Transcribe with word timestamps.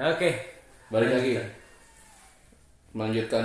Oke. 0.00 0.30
Balik 0.88 1.12
lagi. 1.12 1.32
Melanjutkan 2.96 3.44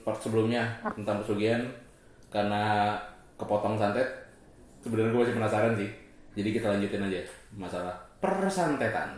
part 0.00 0.16
sebelumnya 0.16 0.80
tentang 0.96 1.20
pesugihan 1.20 1.60
karena 2.32 2.96
kepotong 3.36 3.76
santet. 3.76 4.08
Sebenarnya 4.80 5.12
gue 5.12 5.22
masih 5.28 5.36
penasaran 5.36 5.76
sih. 5.76 5.90
Jadi 6.40 6.48
kita 6.56 6.72
lanjutin 6.72 7.04
aja 7.04 7.20
masalah 7.52 7.92
persantetan. 8.16 9.12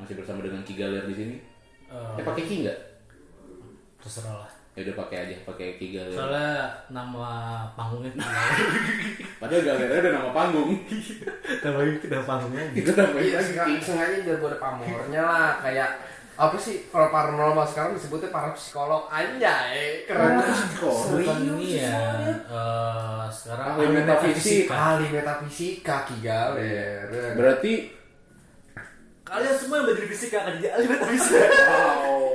Masih 0.00 0.16
bersama 0.16 0.40
dengan 0.40 0.64
Ki 0.64 0.72
Galer 0.72 1.04
di 1.04 1.14
sini. 1.14 1.36
Eh, 1.92 2.16
Eh 2.16 2.24
pakai 2.24 2.48
Ki 2.48 2.64
nggak? 2.64 2.78
terserah 3.98 4.46
lah. 4.46 4.52
Ya 4.78 4.86
udah 4.86 4.94
pakai 4.94 5.16
aja, 5.26 5.34
pakai 5.42 5.74
Ki 5.74 5.90
Galer. 5.90 6.14
Soalnya 6.14 6.54
nama 6.86 7.30
panggungnya 7.74 8.14
Padahal 9.42 9.62
Galernya 9.66 9.98
udah 9.98 10.12
nama 10.14 10.30
panggung. 10.30 10.70
nama 11.66 11.78
itu 11.82 12.06
udah 12.06 12.22
panggungnya. 12.22 12.64
Kita 12.70 12.90
tambahin 12.94 13.34
lagi 13.34 13.82
sengaja, 13.82 14.16
biar 14.22 14.36
gue 14.38 14.48
ada 14.48 14.58
pamornya 14.62 15.22
lah 15.26 15.50
kayak 15.58 15.90
apa 16.38 16.54
sih 16.54 16.86
kalau 16.86 17.10
paranormal 17.10 17.66
sekarang 17.66 17.98
disebutnya 17.98 18.30
para 18.30 18.54
psikolog 18.54 19.10
anjay 19.10 20.06
keren 20.06 20.38
Bukan 20.78 21.58
ini 21.58 21.82
ya. 21.82 21.98
eh, 22.38 23.26
sekarang 23.26 23.74
Ahli 23.74 23.86
metafisika. 23.90 24.70
ahli 24.70 25.06
metafisika 25.10 26.06
Ki 26.06 26.22
Galer 26.22 27.10
Berarti 27.34 27.90
Kalian 29.26 29.54
semua 29.58 29.82
yang 29.82 29.86
belajar 29.90 30.06
fisika 30.06 30.36
akan 30.40 30.52
jadi 30.56 30.68
ahli 30.72 30.86
metafisika. 30.86 31.42
wow. 31.66 32.27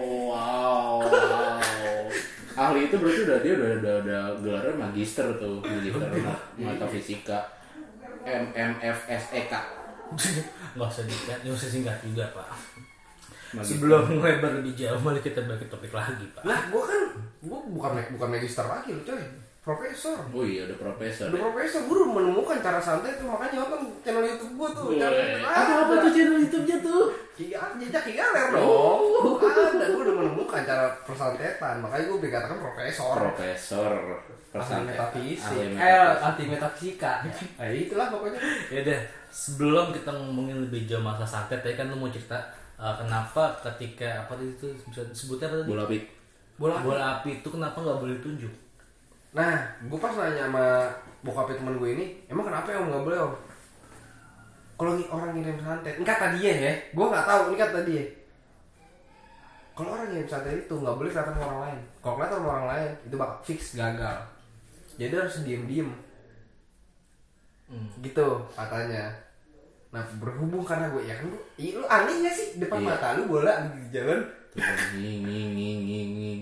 Ahli 2.54 2.86
itu 2.86 2.96
berarti 2.96 3.20
udah 3.26 3.38
dia 3.42 3.54
udah 3.58 3.70
udah, 3.82 3.94
udah 4.06 4.22
gelarnya 4.40 4.74
magister 4.78 5.26
tuh, 5.36 5.58
magister 5.60 6.10
metafisika. 6.56 7.40
MMFSEK. 8.24 9.52
Nggak 10.74 10.88
usah 10.88 11.04
disingkat, 11.04 11.38
nggak 11.44 11.56
usah 11.56 11.70
singkat 11.70 11.98
juga 12.00 12.26
pak. 12.32 12.48
Magister. 13.54 13.78
Sebelum 13.78 14.02
melebar 14.18 14.52
lebih 14.58 14.74
jauh, 14.74 14.98
mari 14.98 15.20
kita 15.20 15.44
balik 15.44 15.62
ke 15.62 15.68
topik 15.68 15.92
lagi 15.92 16.26
pak. 16.32 16.42
lah 16.42 16.70
gue 16.70 16.82
kan 16.82 17.04
gue 17.44 17.60
bukan 17.70 17.92
bukan 18.16 18.28
magister 18.32 18.66
lagi 18.66 18.96
loh 18.96 19.04
coy 19.04 19.22
profesor 19.60 20.18
Oh 20.32 20.44
iya, 20.44 20.68
udah 20.68 20.76
profesor. 20.76 21.32
udah 21.32 21.40
profesor 21.40 21.86
gue 21.86 21.96
udah 21.96 22.10
menemukan 22.12 22.58
cara 22.60 22.80
santai 22.80 23.16
tuh 23.16 23.28
makanya 23.28 23.64
nonton 23.64 23.96
channel 24.02 24.24
YouTube 24.24 24.54
gue 24.56 24.70
tuh 24.72 24.86
cara. 24.98 25.16
Apa 25.40 25.74
apa 25.86 25.94
tuh 26.02 26.12
channel 26.12 26.38
YouTube-nya 26.42 26.78
tuh? 26.82 27.04
Kiga, 27.34 27.62
jejak 27.78 28.04
Ki 28.04 28.14
Galer 28.14 28.48
dong 28.52 29.02
ada 29.40 29.86
gue 29.88 30.02
udah 30.02 30.16
menemukan 30.18 30.62
cara 30.64 30.83
persantetan 31.02 31.82
makanya 31.82 32.06
gue 32.14 32.30
dikatakan 32.30 32.58
profesor. 32.62 33.16
Profesor 33.18 33.92
ahli 34.54 34.86
metafisik. 34.86 35.74
Eh 35.74 36.14
anti 36.22 36.44
metafisika. 36.46 37.26
Eh 37.58 37.90
itulah 37.90 38.14
pokoknya. 38.14 38.38
Ya 38.70 38.86
udah, 38.86 39.00
sebelum 39.34 39.90
kita 39.90 40.14
ngomongin 40.14 40.70
lebih 40.70 40.86
jauh 40.86 41.02
masa 41.02 41.26
santet 41.26 41.66
ya 41.66 41.74
kan 41.74 41.90
lu 41.90 41.98
mau 41.98 42.14
cerita 42.14 42.38
eh, 42.78 42.94
kenapa 43.02 43.50
ketika 43.66 44.26
apa 44.26 44.38
tadi 44.38 44.54
itu 44.54 44.68
sebutnya 45.10 45.50
apa 45.50 45.56
tadi? 45.66 45.70
Bola 45.74 45.84
api. 45.90 45.98
bola 46.54 46.74
Bola 46.86 47.04
api 47.18 47.42
itu 47.42 47.50
kenapa 47.50 47.82
nggak 47.82 48.00
boleh 48.02 48.18
tunjuk? 48.22 48.54
nah 49.34 49.66
gue 49.82 49.98
pas 49.98 50.14
nanya 50.14 50.46
sama 50.46 50.86
bokapnya 51.26 51.58
temen 51.58 51.82
gue 51.82 51.90
ini 51.98 52.06
emang 52.30 52.46
kenapa 52.46 52.70
ya 52.70 52.78
om? 52.86 52.94
Nggak 52.94 53.02
boleh 53.02 53.20
om? 53.26 53.34
Kalau 54.78 54.94
orang 55.10 55.34
ngirim 55.34 55.58
santet 55.58 55.98
ini 55.98 56.06
kata 56.06 56.38
dia 56.38 56.54
ya 56.54 56.74
gue 56.94 57.06
nggak 57.10 57.26
tahu 57.26 57.42
ini 57.50 57.58
kata 57.58 57.82
dia 57.82 58.04
kalau 59.74 59.90
orang 59.92 60.08
ngirim 60.08 60.28
santet 60.28 60.56
itu 60.60 60.76
nggak 60.76 60.94
boleh 60.94 61.10
kelihatan 61.10 61.34
sama 61.34 61.46
orang 61.48 61.62
lain 61.64 61.80
kalau 61.98 62.16
kelihatan 62.16 62.38
sama 62.38 62.50
orang 62.52 62.68
lain 62.70 62.90
itu 63.04 63.16
bakal 63.16 63.38
fix 63.42 63.60
gagal 63.74 64.18
jadi 64.96 65.14
harus 65.16 65.42
diem 65.42 65.64
diem 65.66 65.90
Hmm. 67.64 67.90
gitu 68.00 68.28
katanya 68.54 69.10
nah 69.90 70.04
berhubung 70.20 70.62
karena 70.62 70.90
gue 70.90 71.02
ya 71.04 71.16
kan 71.16 71.26
gue 71.26 71.42
iya, 71.56 71.72
lu 71.74 71.86
aneh 71.88 72.16
gak 72.22 72.36
sih 72.36 72.48
depan 72.60 72.78
Iya. 72.78 72.88
mata 72.88 73.08
lu 73.14 73.24
bola 73.26 73.54
di 73.68 73.90
jalan. 73.90 74.20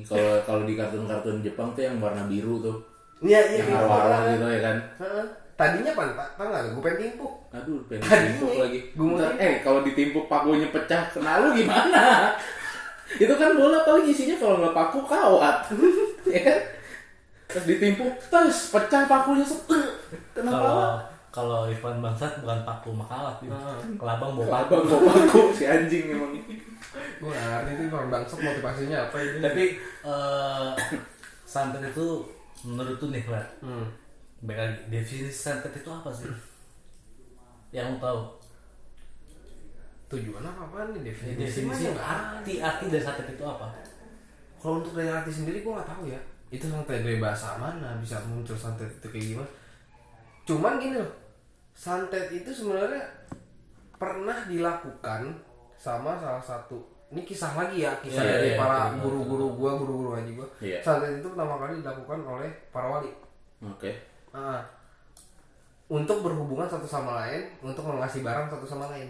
Kalau 0.04 0.32
kalau 0.44 0.64
di 0.68 0.76
kartun-kartun 0.76 1.40
Jepang 1.40 1.72
tuh 1.72 1.82
yang 1.82 1.96
warna 2.00 2.28
biru 2.28 2.60
tuh. 2.60 2.76
iya 3.22 3.40
iya 3.48 3.64
Yang 3.64 3.80
arwah 3.80 4.28
gitu 4.28 4.46
ya 4.46 4.60
kan. 4.62 4.78
Tadinya 5.54 5.92
apa 5.94 6.04
tak 6.10 6.30
tau 6.36 6.48
nggak 6.50 6.64
gue 6.70 6.82
pengen 6.82 7.00
timpuk 7.06 7.34
Aduh, 7.54 7.80
pengen 7.88 8.02
ditimpuk 8.02 8.52
lagi. 8.58 8.80
timpuk. 8.92 9.20
eh, 9.38 9.54
kalau 9.62 9.80
ditimpuk 9.84 10.26
pakunya 10.26 10.68
pecah, 10.68 11.02
kena 11.08 11.40
lu 11.40 11.48
gimana? 11.54 12.02
itu 13.18 13.34
kan 13.34 13.52
bola 13.54 13.82
paling 13.82 14.06
isinya 14.06 14.36
kalau 14.38 14.56
nggak 14.60 14.72
paku 14.72 15.00
kawat, 15.04 15.58
ya 16.32 16.42
kan? 16.46 16.60
Terus 17.48 17.66
ditimpuk, 17.68 18.12
terus 18.32 18.72
pecah 18.72 19.04
pakunya 19.06 19.44
set, 19.44 19.68
kena 20.32 20.48
Kalau 20.48 20.72
kawat. 20.72 21.04
kalau 21.32 21.60
Irfan 21.66 22.00
Bangsat 22.00 22.40
bukan 22.40 22.64
paku 22.64 22.92
makalat 22.92 23.36
gitu. 23.40 23.52
Hmm. 23.52 23.96
Kelabang 23.96 24.36
bawa 24.36 24.48
paku. 24.64 24.74
Abang 24.80 24.84
mau 24.88 25.00
paku 25.04 25.42
si 25.52 25.64
anjing 25.66 26.12
emang. 26.12 26.32
gue 26.92 27.30
nggak 27.30 27.48
ngerti 27.48 27.72
itu 27.78 27.84
orang 27.88 28.10
bangsat 28.10 28.40
motivasinya 28.42 28.98
apa 29.08 29.18
ini 29.22 29.40
Tapi 29.40 29.64
eh 30.04 30.70
santet 31.46 31.84
itu 31.88 32.08
menurut 32.64 32.96
tuh 32.96 33.10
nih 33.10 33.24
lah. 33.28 33.46
hmm. 33.60 33.86
Baik 34.42 34.58
lagi, 34.58 34.78
definisi 34.90 35.32
santet 35.32 35.72
itu 35.72 35.88
apa 35.88 36.10
sih? 36.10 36.28
Yang 37.70 37.94
lu 37.94 37.98
tahu? 38.00 38.20
Tujuan 40.12 40.44
apa 40.44 40.62
apa 40.62 40.78
nih 40.88 41.00
Ya, 41.00 41.04
definisi 41.08 41.40
definisi 41.64 41.84
nggak 41.88 41.98
ada. 41.98 42.38
arti 42.38 42.54
arti 42.60 42.86
dari 42.88 43.00
santet 43.02 43.28
itu 43.30 43.42
apa? 43.42 43.68
kalau 44.58 44.78
untuk 44.78 44.94
dari 44.94 45.08
arti 45.08 45.32
sendiri 45.32 45.60
gue 45.60 45.72
nggak 45.72 45.88
tahu 45.88 46.04
ya 46.06 46.20
itu 46.50 46.66
santet 46.66 47.00
dari 47.00 47.18
bahasa 47.18 47.56
mana 47.56 47.96
bisa 47.98 48.20
muncul 48.22 48.54
santet 48.54 48.92
itu 48.92 49.08
kayak 49.08 49.26
gimana 49.32 49.50
cuman 50.44 50.74
gini 50.78 50.96
loh 50.98 51.12
santet 51.72 52.28
itu 52.30 52.50
sebenarnya 52.50 53.02
pernah 53.94 54.44
dilakukan 54.44 55.32
sama 55.74 56.14
salah 56.16 56.42
satu 56.42 56.78
ini 57.08 57.22
kisah 57.22 57.56
lagi 57.56 57.82
ya 57.82 57.92
kisah 57.98 58.20
Iya, 58.20 58.32
dari 58.34 58.50
iya, 58.50 58.58
para 58.58 58.80
guru-guru 58.98 59.48
gua 59.54 59.76
guru-guru 59.76 60.10
ngaji 60.14 60.32
gua 60.34 60.48
Iya. 60.60 60.80
santet 60.80 61.18
itu 61.18 61.28
pertama 61.28 61.56
kali 61.58 61.80
dilakukan 61.80 62.20
oleh 62.22 62.50
para 62.70 62.88
wali 62.90 63.12
Oke. 63.62 63.92
Ah. 64.30 64.60
untuk 65.88 66.20
berhubungan 66.22 66.66
satu 66.66 66.84
sama 66.84 67.20
lain 67.20 67.52
untuk 67.60 67.84
mengasih 67.84 68.22
barang 68.22 68.48
satu 68.48 68.64
sama 68.66 68.88
lain 68.90 69.08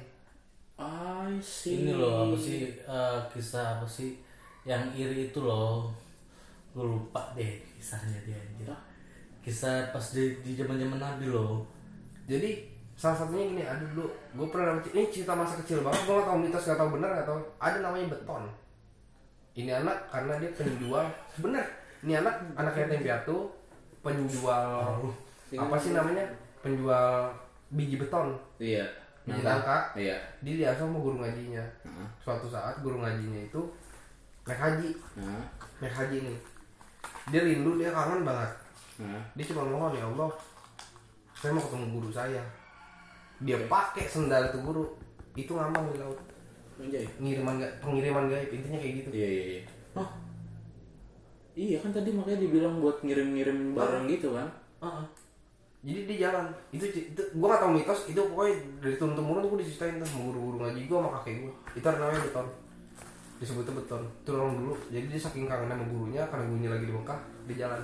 I 0.82 1.38
see. 1.38 1.86
Ini 1.86 1.94
loh 1.94 2.26
apa 2.26 2.36
sih 2.42 2.74
eh, 2.82 3.20
kisah 3.30 3.78
apa 3.78 3.86
sih 3.86 4.18
yang 4.66 4.90
iri 4.98 5.30
itu 5.30 5.40
loh. 5.46 5.94
Gue 6.74 6.90
lupa 6.90 7.38
deh 7.38 7.62
kisahnya 7.78 8.18
dia 8.26 8.38
anjir. 8.42 8.74
Kisah 9.46 9.94
pas 9.94 10.06
di 10.14 10.42
di 10.42 10.58
zaman-zaman 10.58 10.98
Nabi 10.98 11.30
loh. 11.30 11.66
jadi 12.30 12.64
salah 12.96 13.18
satunya 13.18 13.50
gini 13.50 13.64
ada 13.66 13.82
dulu 13.82 14.06
gue 14.08 14.48
pernah 14.54 14.78
ini 14.94 15.10
cerita 15.10 15.34
masa 15.34 15.58
kecil 15.60 15.82
banget 15.82 16.06
gue 16.06 16.16
gak 16.16 16.28
tau 16.30 16.38
mitos 16.38 16.64
gak 16.70 16.78
tau 16.78 16.94
bener 16.94 17.10
gak 17.10 17.28
tau 17.28 17.40
ada 17.58 17.82
namanya 17.82 18.14
beton 18.14 18.44
ini 19.58 19.74
anak 19.74 20.06
karena 20.08 20.38
dia 20.38 20.54
penjual 20.54 21.06
bener 21.42 21.66
ini 22.06 22.14
anak 22.22 22.36
anak 22.54 22.78
yatim 22.78 23.02
piatu 23.02 23.50
penjual 24.06 25.02
apa 25.50 25.76
sih 25.82 25.92
namanya 25.98 26.24
penjual 26.62 27.34
biji 27.74 27.98
beton 27.98 28.38
Iya. 28.62 28.86
Nah, 29.22 29.38
Iya. 29.94 30.18
dia 30.42 30.54
diasuh 30.58 30.84
sama 30.84 30.98
guru 30.98 31.18
ngajinya 31.18 31.62
Heeh. 31.86 32.08
suatu 32.18 32.48
saat 32.48 32.82
guru 32.82 32.98
ngajinya 32.98 33.42
itu 33.44 33.62
naik 34.44 34.58
haji 34.58 34.90
Nah, 35.16 35.46
naik 35.78 35.94
haji 35.94 36.18
nih 36.24 36.38
dia 37.30 37.42
rindu 37.42 37.78
dia 37.78 37.90
kangen 37.90 38.26
banget 38.26 38.50
nah. 38.98 39.22
dia 39.32 39.46
cuma 39.46 39.62
mohon 39.64 39.94
ya 39.94 40.02
Allah 40.04 40.26
saya 41.32 41.54
mau 41.54 41.62
ketemu 41.62 41.86
guru 41.92 42.10
saya 42.10 42.42
dia 43.40 43.58
pakai 43.66 44.06
sendal 44.06 44.50
itu 44.50 44.58
guru 44.60 44.84
itu 45.34 45.52
ngambang 45.52 45.86
di 45.88 45.98
laut 45.98 46.18
Anjay. 46.78 47.06
pengiriman 47.14 47.56
ga- 47.56 47.76
pengiriman 47.78 48.26
gaib 48.26 48.50
intinya 48.50 48.78
kayak 48.78 48.94
gitu 49.00 49.10
Iya 49.12 49.28
iya 49.30 49.44
iya. 49.48 49.62
Oh. 49.94 50.10
Iya 51.54 51.78
kan 51.78 51.92
tadi 51.92 52.10
makanya 52.10 52.42
dibilang 52.42 52.80
buat 52.80 52.98
ngirim-ngirim 53.00 53.76
barang 53.76 54.08
gitu 54.08 54.34
kan. 54.34 54.48
Heeh. 54.80 55.06
Jadi 55.82 56.00
dia 56.06 56.18
jalan. 56.30 56.46
Itu 56.70 56.86
itu 56.86 57.22
gua 57.34 57.58
gak 57.58 57.62
tau 57.66 57.72
mitos 57.74 58.06
itu 58.06 58.22
pokoknya 58.22 58.54
dari 58.86 58.96
turun 59.02 59.18
temurun 59.18 59.50
gua 59.50 59.58
diceritain 59.58 59.98
tuh 59.98 60.06
sama 60.06 60.30
guru-guru 60.30 60.56
ngaji 60.62 60.82
gua 60.86 60.98
sama 61.02 61.10
kakek 61.18 61.36
gua. 61.42 61.54
Itu 61.74 61.86
ada 61.90 61.98
namanya 61.98 62.22
beton. 62.30 62.48
Disebutnya 63.42 63.74
beton. 63.82 64.02
Itu 64.22 64.30
orang 64.38 64.54
dulu. 64.62 64.74
Jadi 64.94 65.06
dia 65.10 65.18
saking 65.18 65.50
kangen 65.50 65.74
sama 65.74 65.86
gurunya 65.90 66.22
karena 66.30 66.44
gurunya 66.46 66.70
lagi 66.70 66.86
di 66.86 66.94
Mekah 66.94 67.20
dia 67.50 67.56
jalan. 67.66 67.82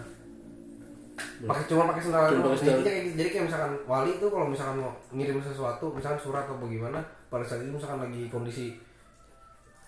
Pakai 1.17 1.65
cuma 1.65 1.89
pakai 1.89 2.01
sendal 2.05 2.23
doang. 2.37 2.53
Intinya 2.53 2.85
kayak 2.85 3.01
jadi 3.17 3.29
kayak 3.33 3.45
misalkan 3.49 3.73
wali 3.89 4.11
itu 4.13 4.25
kalau 4.29 4.45
misalkan 4.45 4.77
mau 4.77 4.93
ngirim 5.09 5.41
sesuatu 5.41 5.85
misalkan 5.89 6.21
surat 6.21 6.45
atau 6.45 6.61
bagaimana 6.61 7.01
pada 7.33 7.41
saat 7.41 7.65
itu 7.65 7.73
misalkan 7.73 8.05
lagi 8.05 8.29
kondisi 8.29 8.77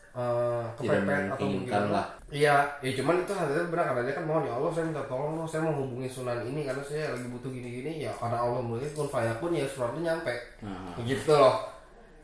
eh 0.10 0.64
Tidak 0.74 0.90
kepepet 0.90 1.22
atau 1.30 1.46
menginginkan 1.46 1.82
bagaimana 1.86 1.94
lah. 1.94 2.06
iya 2.30 2.56
ya 2.80 2.92
cuman 2.98 3.16
itu 3.20 3.32
hasilnya 3.32 3.66
benar 3.70 3.86
karena 3.94 4.02
dia 4.06 4.16
kan 4.16 4.26
mohon 4.26 4.44
ya 4.46 4.54
Allah 4.58 4.72
saya 4.74 4.86
minta 4.90 5.04
tolong 5.06 5.32
dong 5.36 5.46
saya 5.46 5.62
mau 5.64 5.76
hubungi 5.76 6.10
sunan 6.10 6.40
ini 6.44 6.62
karena 6.66 6.82
saya 6.82 7.04
lagi 7.14 7.28
butuh 7.30 7.50
gini-gini 7.50 7.92
ya 8.04 8.12
karena 8.18 8.38
Allah 8.38 8.62
mulai 8.62 8.90
kun 8.90 9.06
fayakun 9.06 9.54
ya 9.54 9.66
suratnya 9.66 10.02
nyampe 10.14 10.34
Nah, 10.66 10.98
gitu 11.02 11.32
loh 11.32 11.56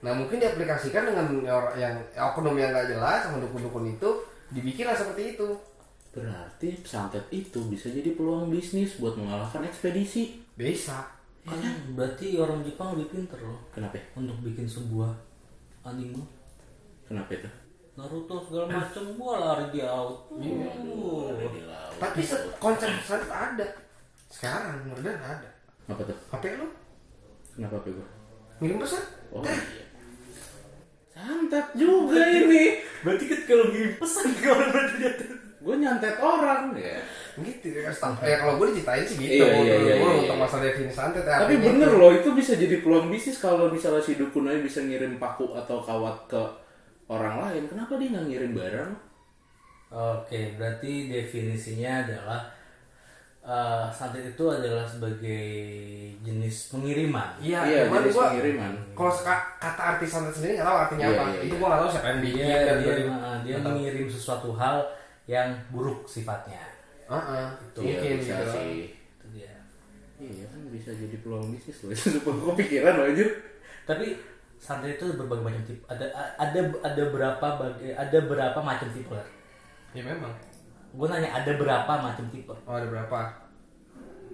nah 0.02 0.12
mungkin 0.12 0.38
diaplikasikan 0.38 1.02
dengan 1.08 1.26
orang 1.48 1.74
yang 1.76 1.96
oknum 2.14 2.54
yang 2.54 2.70
nggak 2.70 2.90
jelas 2.90 3.26
sama 3.26 3.42
dukun-dukun 3.42 3.90
itu 3.92 4.10
dibikinlah 4.52 4.94
seperti 4.94 5.34
itu 5.34 5.48
berarti 6.12 6.70
santet 6.82 7.26
itu 7.30 7.60
bisa 7.68 7.90
jadi 7.90 8.14
peluang 8.14 8.48
bisnis 8.48 8.96
buat 8.98 9.18
mengalahkan 9.18 9.66
ekspedisi. 9.66 10.40
bisa 10.54 11.12
Kan 11.44 11.60
berarti 11.92 12.40
orang 12.40 12.64
Jepang 12.64 12.96
lebih 12.96 13.12
pinter 13.12 13.38
loh 13.38 13.60
Kenapa? 13.70 14.02
untuk 14.16 14.34
bikin 14.42 14.66
sebuah 14.66 15.12
anime. 15.84 16.24
Kenapa 17.06 17.30
itu? 17.34 17.46
Naruto 17.96 18.36
segala 18.44 18.66
macem 18.70 19.04
gua 19.16 19.34
lari 19.40 19.66
di 19.72 19.80
out 19.80 20.28
Iya. 20.36 20.68
Uh. 20.84 21.32
Laut. 21.64 21.96
Tapi 21.96 22.20
se- 22.20 22.52
konsep 22.60 22.92
santet 23.02 23.32
ada. 23.32 23.68
Sekarang 24.28 24.84
beneran 24.92 25.22
ada. 25.22 25.50
apa 25.86 26.02
tuh 26.02 26.18
HP 26.34 26.58
lu 26.58 26.66
kenapa 27.54 27.78
apa 27.78 27.88
gue 27.88 28.08
ngirim 28.58 28.82
pesan. 28.82 29.06
oh 29.30 29.46
iya 29.46 29.86
santet 31.14 31.68
juga 31.78 32.26
ini 32.26 32.82
berarti 33.06 33.26
kan 33.30 33.42
kalau 33.46 33.66
ngirim 33.70 33.94
pesan 33.96 34.28
ke 34.34 34.50
orang 34.50 34.70
berarti 34.74 34.96
dia 34.98 35.12
tuh 35.14 35.30
gue 35.62 35.76
nyantet 35.78 36.18
orang 36.18 36.74
ya 36.74 36.98
Gitu 37.36 37.68
ya. 37.68 37.92
Ya 38.24 38.36
kalau 38.40 38.56
gue 38.56 38.72
diceritain 38.72 39.04
sih 39.04 39.20
gitu. 39.20 39.44
Iya, 39.44 39.60
iya, 39.60 39.76
iya, 39.76 39.94
Gua 40.00 40.08
iya, 40.16 40.20
untuk 40.24 40.38
iya. 40.40 40.44
masalah 40.48 40.64
definisi 40.72 40.96
santet 40.96 41.28
ya. 41.28 41.44
Tapi 41.44 41.60
artinya 41.60 41.68
bener 41.68 41.90
itu. 41.92 42.00
loh, 42.00 42.12
itu 42.16 42.30
bisa 42.32 42.52
jadi 42.56 42.76
peluang 42.80 43.12
bisnis 43.12 43.38
kalau 43.44 43.68
misalnya 43.68 44.00
si 44.00 44.16
dukun 44.16 44.48
aja 44.48 44.64
bisa 44.64 44.80
ngirim 44.80 45.20
paku 45.20 45.52
atau 45.52 45.84
kawat 45.84 46.16
ke 46.32 46.40
orang 47.08 47.36
lain. 47.40 47.64
Kenapa 47.66 47.96
dia 47.96 48.10
nggak 48.12 48.26
ngirim 48.26 48.52
barang? 48.54 48.92
Oke, 49.90 50.58
berarti 50.58 51.08
definisinya 51.08 52.04
adalah 52.04 52.42
eh, 53.42 53.86
santet 53.94 54.26
itu 54.28 54.42
adalah 54.44 54.82
sebagai 54.84 55.46
jenis 56.20 56.74
pengiriman. 56.74 57.38
Iya, 57.38 57.60
Iya, 57.62 57.82
cuman 57.86 58.02
jenis 58.02 58.14
gua 58.14 58.26
pengiriman. 58.34 58.74
kalau 58.98 59.14
kata 59.62 59.82
arti 59.86 60.06
santet 60.06 60.34
sendiri 60.34 60.58
nggak 60.58 60.66
tahu 60.66 60.78
artinya 60.82 61.06
Iya, 61.06 61.14
apa. 61.14 61.24
iya, 61.30 61.40
itu 61.40 61.54
iya. 61.54 61.60
gua 61.62 61.68
nggak 61.70 61.82
tahu 61.86 61.90
siapa 61.94 62.08
yang 62.10 62.22
bikin 62.26 62.42
Dia 62.42 62.58
dan 62.58 62.76
dia, 62.76 62.88
dari- 62.90 63.06
eh, 63.06 63.38
dia 63.46 63.56
mengirim 63.62 64.08
sesuatu 64.10 64.50
hal 64.52 64.78
yang 65.26 65.50
buruk 65.70 66.10
sifatnya. 66.10 66.62
Heeh, 67.06 67.46
Iya, 67.78 68.02
mungkin 68.02 68.14
bisa 68.18 68.34
gitu. 68.36 68.50
sih. 68.52 68.74
Itu 69.14 69.26
dia. 69.30 69.54
Iya 70.18 70.46
kan 70.50 70.62
bisa 70.74 70.90
jadi 70.90 71.16
peluang 71.22 71.54
bisnis 71.54 71.78
loh. 71.86 71.94
Itu 71.94 72.20
kepikiran 72.26 72.94
loh 72.98 73.06
anjir. 73.06 73.30
Tapi 73.86 74.18
santet 74.66 74.98
itu 74.98 75.14
berbagai 75.14 75.46
macam 75.46 75.62
tipe. 75.62 75.86
Ada 75.86 76.10
ada 76.42 76.60
ada 76.82 77.04
berapa 77.14 77.48
bagi, 77.62 77.94
ada 77.94 78.18
berapa 78.26 78.60
macam 78.66 78.90
tipe? 78.90 79.14
Ya 79.94 80.02
memang. 80.02 80.34
Gue 80.98 81.06
nanya 81.06 81.30
ada 81.30 81.52
berapa 81.54 81.94
macam 82.02 82.26
tipe? 82.34 82.50
Oh 82.66 82.74
ada 82.74 82.90
berapa? 82.90 83.20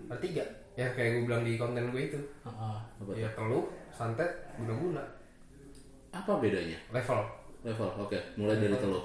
Ada 0.08 0.20
tiga. 0.24 0.44
Ya 0.80 0.88
kayak 0.96 1.20
gue 1.20 1.24
bilang 1.28 1.44
di 1.44 1.60
konten 1.60 1.92
gue 1.92 2.08
itu. 2.08 2.20
Heeh. 2.48 2.78
Apa 3.04 3.12
Ya 3.12 3.28
teluh, 3.36 3.68
santet, 3.92 4.32
guna-guna. 4.56 5.04
Apa 6.16 6.40
bedanya? 6.40 6.80
Level. 6.96 7.20
Level, 7.68 7.90
oke. 8.00 8.16
Mulai 8.40 8.56
dari 8.56 8.80
teluh. 8.80 9.04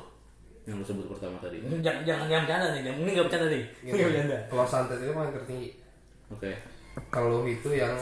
Yang 0.67 0.79
lu 0.79 0.85
sebut 0.87 1.07
pertama 1.11 1.43
tadi. 1.43 1.59
Jangan 1.83 2.07
jangan 2.07 2.27
jangan 2.31 2.43
bercanda 2.47 2.67
nih. 2.71 2.83
Ini 2.87 3.11
nggak 3.11 3.27
bercanda 3.27 3.47
nih. 3.51 3.65
Ini 3.83 3.91
nggak 3.91 4.11
bercanda. 4.15 4.39
Kalau 4.47 4.67
santet 4.67 4.99
itu 5.03 5.11
paling 5.11 5.35
tertinggi. 5.35 5.71
Oke. 6.31 6.51
Teluh 7.11 7.45
itu 7.51 7.71
yang 7.75 7.95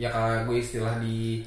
ya 0.00 0.08
kalau 0.08 0.48
gue 0.48 0.58
istilah 0.64 0.96
di 0.96 1.44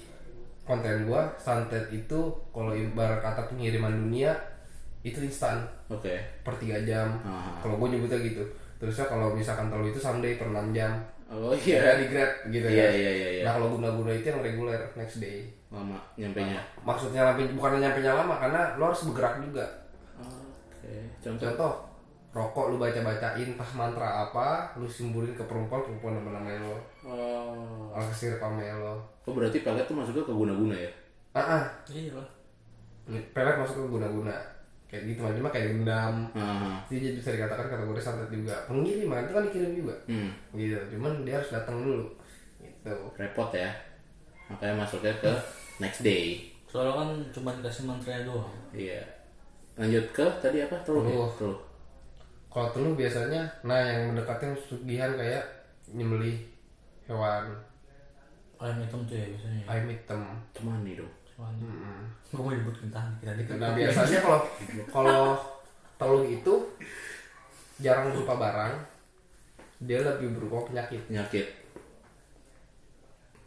konten 0.64 1.04
gue 1.04 1.22
santet 1.36 1.84
itu 1.90 2.20
kalau 2.50 2.72
ibarat 2.72 3.20
kata 3.20 3.48
pengiriman 3.48 3.92
dunia 3.92 4.32
itu 5.02 5.20
instan 5.20 5.60
Oke. 5.88 6.16
per 6.42 6.56
3 6.56 6.84
jam 6.84 7.20
Ah. 7.22 7.60
kalau 7.60 7.76
gue 7.78 7.92
nyebutnya 7.92 8.16
gitu 8.18 8.44
terusnya 8.78 9.04
kalau 9.06 9.32
misalkan 9.32 9.68
teluh 9.68 9.86
itu 9.86 9.98
someday 9.98 10.36
per 10.36 10.48
6 10.48 10.72
jam 10.72 10.96
Oh 11.28 11.50
ya 11.52 11.82
iya. 11.82 11.98
di 11.98 12.06
grab 12.08 12.30
gitu 12.48 12.62
Iya, 12.64 12.84
ya 12.84 12.90
iya, 12.94 13.12
iya, 13.12 13.30
iya. 13.32 13.44
nah 13.44 13.58
kalau 13.58 13.74
guna-guna 13.74 14.12
itu 14.12 14.28
yang 14.28 14.40
reguler 14.40 14.78
next 14.94 15.18
day 15.18 15.50
Lama 15.68 15.98
nyampenya. 16.14 16.62
maksudnya 16.80 17.26
nyampe 17.26 17.50
bukan 17.54 17.82
nyampe 17.82 18.00
lama 18.06 18.38
karena 18.38 18.78
lo 18.78 18.84
harus 18.88 19.10
bergerak 19.10 19.42
juga 19.42 19.66
Oke. 20.16 20.94
Contoh. 21.20 21.44
contoh 21.50 21.74
rokok 22.34 22.66
lu 22.68 22.76
baca-bacain 22.76 23.46
entah 23.48 23.72
mantra 23.72 24.26
apa 24.26 24.48
lu 24.76 24.86
simburin 24.86 25.32
ke 25.32 25.44
perempuan 25.44 25.82
perempuan 25.82 26.18
nama 26.18 26.30
namanya 26.36 26.60
lo 26.64 26.78
Oh. 27.06 27.94
alkesir 27.94 28.36
pame 28.36 28.66
lo 28.74 28.98
Oh 29.24 29.32
berarti 29.32 29.62
pelet 29.62 29.86
tuh 29.86 29.94
masuknya 29.94 30.22
ke 30.22 30.34
guna-guna 30.34 30.74
ya? 30.74 30.90
ah 31.32 31.46
ah 31.54 31.64
Iya 31.88 32.12
lah. 32.14 32.28
pelet 33.06 33.56
masuk 33.56 33.76
ke 33.78 33.90
guna-guna 33.92 34.34
kayak 34.86 35.04
gitu 35.08 35.20
macam 35.22 35.46
kayak 35.48 35.68
dendam 35.72 36.16
Ah. 36.34 36.82
jadi 36.86 37.14
bisa 37.14 37.30
dikatakan 37.32 37.66
kategori 37.68 37.98
santet 38.00 38.30
juga 38.30 38.56
pengiriman 38.66 39.24
itu 39.24 39.32
kan 39.32 39.44
dikirim 39.46 39.72
juga 39.76 39.96
Hmm. 40.06 40.30
gitu 40.52 40.78
cuman 40.92 41.22
dia 41.22 41.38
harus 41.38 41.50
datang 41.52 41.78
dulu 41.80 42.06
gitu 42.60 42.94
Repot 43.14 43.50
ya. 43.50 43.70
Makanya 44.46 44.76
masuknya 44.78 45.14
ke 45.18 45.32
next 45.80 46.02
day. 46.02 46.52
Soalnya 46.66 46.94
kan 46.94 47.10
cuma 47.32 47.50
dikasih 47.54 47.86
mantranya 47.86 48.26
doang. 48.26 48.52
Iya. 48.72 49.00
Lanjut 49.74 50.04
ke 50.12 50.26
tadi 50.38 50.60
apa? 50.60 50.76
Teluh. 50.84 51.00
ya? 51.02 51.16
Teluh. 51.34 51.60
Kalau 52.54 52.70
teluh 52.70 52.94
biasanya 52.94 53.42
nah 53.66 53.82
yang 53.82 54.14
mendekatin 54.14 54.54
sugihan 54.54 55.18
kayak 55.18 55.42
nyembelih 55.90 56.38
hewan 57.10 57.50
Ayam 58.62 58.80
hitam 58.80 59.02
tuh 59.04 59.18
ya 59.18 59.26
biasanya. 59.28 59.62
ayam 59.68 59.88
hitam 59.92 60.22
Cuman 60.56 60.86
nih 60.88 60.96
dong. 61.02 61.12
Cuman, 61.28 61.52
gue 62.32 62.40
mau 62.40 62.54
nyebut 62.54 62.78
kentang 62.78 63.10
kita 63.20 63.34
dikit. 63.36 63.58
nah 63.60 63.74
biasanya 63.76 64.20
kalau 64.24 64.40
kalau 64.88 65.24
teluh 66.00 66.24
itu 66.24 66.54
jarang 67.82 68.14
berupa 68.14 68.38
barang 68.38 68.74
dia 69.84 70.00
lebih 70.06 70.38
berupa 70.38 70.70
penyakit 70.70 71.02
Penyakit. 71.10 71.48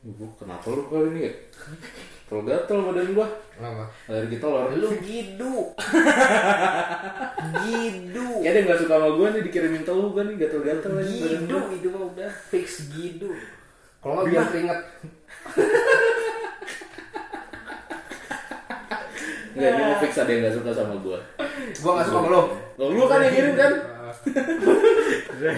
Gue 0.07 0.31
kena 0.39 0.55
telur 0.63 0.87
kali 0.87 1.11
ini 1.19 1.21
ya. 1.27 1.33
Kalau 2.27 2.43
gatel 2.47 2.79
badan 2.79 3.11
gua. 3.15 3.27
kenapa 3.55 3.85
Alergi 4.07 4.37
telur. 4.39 4.71
lu 4.71 4.89
gidu 5.03 5.55
gidu 7.63 8.29
Ya 8.43 8.51
dia 8.55 8.63
nggak 8.67 8.79
suka 8.83 8.95
sama 8.99 9.09
gua 9.19 9.35
nih 9.35 9.43
dikirimin 9.47 9.83
telur 9.83 10.15
gua 10.15 10.23
nih 10.27 10.39
gatel-gatel 10.39 10.95
gidu 11.07 11.59
gua. 11.59 11.75
itu 11.75 11.89
mah 11.91 12.03
udah 12.15 12.31
fix 12.51 12.87
gidu 12.95 13.31
kalau 13.99 14.23
nggak 14.23 14.27
biar 14.31 14.45
keringet 14.51 14.81
Enggak, 19.57 19.71
ini 19.73 19.83
mau 19.89 19.97
fix 20.05 20.13
ada 20.21 20.31
yang 20.31 20.41
nggak 20.45 20.55
suka 20.55 20.71
sama 20.71 20.95
gua. 21.01 21.19
gua 21.83 21.91
nggak 21.97 22.07
suka 22.07 22.19
sama 22.21 22.29
lo 22.31 22.43
Lo 22.77 22.85
lu 22.93 23.03
kan 23.09 23.19
yang 23.25 23.35
kirim 23.35 23.55
kan? 23.57 23.73
ya, 25.43 25.53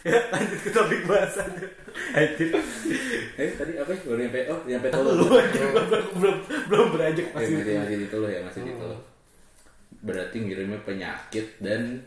lanjut 0.32 0.60
ke 0.60 0.70
topik 0.70 1.02
bahasannya. 1.04 1.66
Anjir. 2.10 2.48
Eh 3.36 3.50
tadi 3.52 3.72
apa? 3.76 3.92
Baru 3.92 4.16
nyampe 4.16 4.40
oh 4.48 4.60
nyampe 4.64 4.88
telur. 4.88 5.12
Lu 5.14 5.26
anjir 5.34 5.60
belum 6.16 6.36
belum 6.68 6.86
beranjak 6.90 7.26
Eh, 7.28 7.34
masih. 7.36 7.54
masih 7.58 7.74
masih 7.78 7.96
di 7.98 8.06
telur 8.08 8.28
ya 8.28 8.40
masih 8.40 8.60
di 8.62 8.72
telur. 8.72 9.00
Berarti 10.00 10.36
ngirimnya 10.40 10.80
penyakit 10.80 11.60
dan 11.60 12.00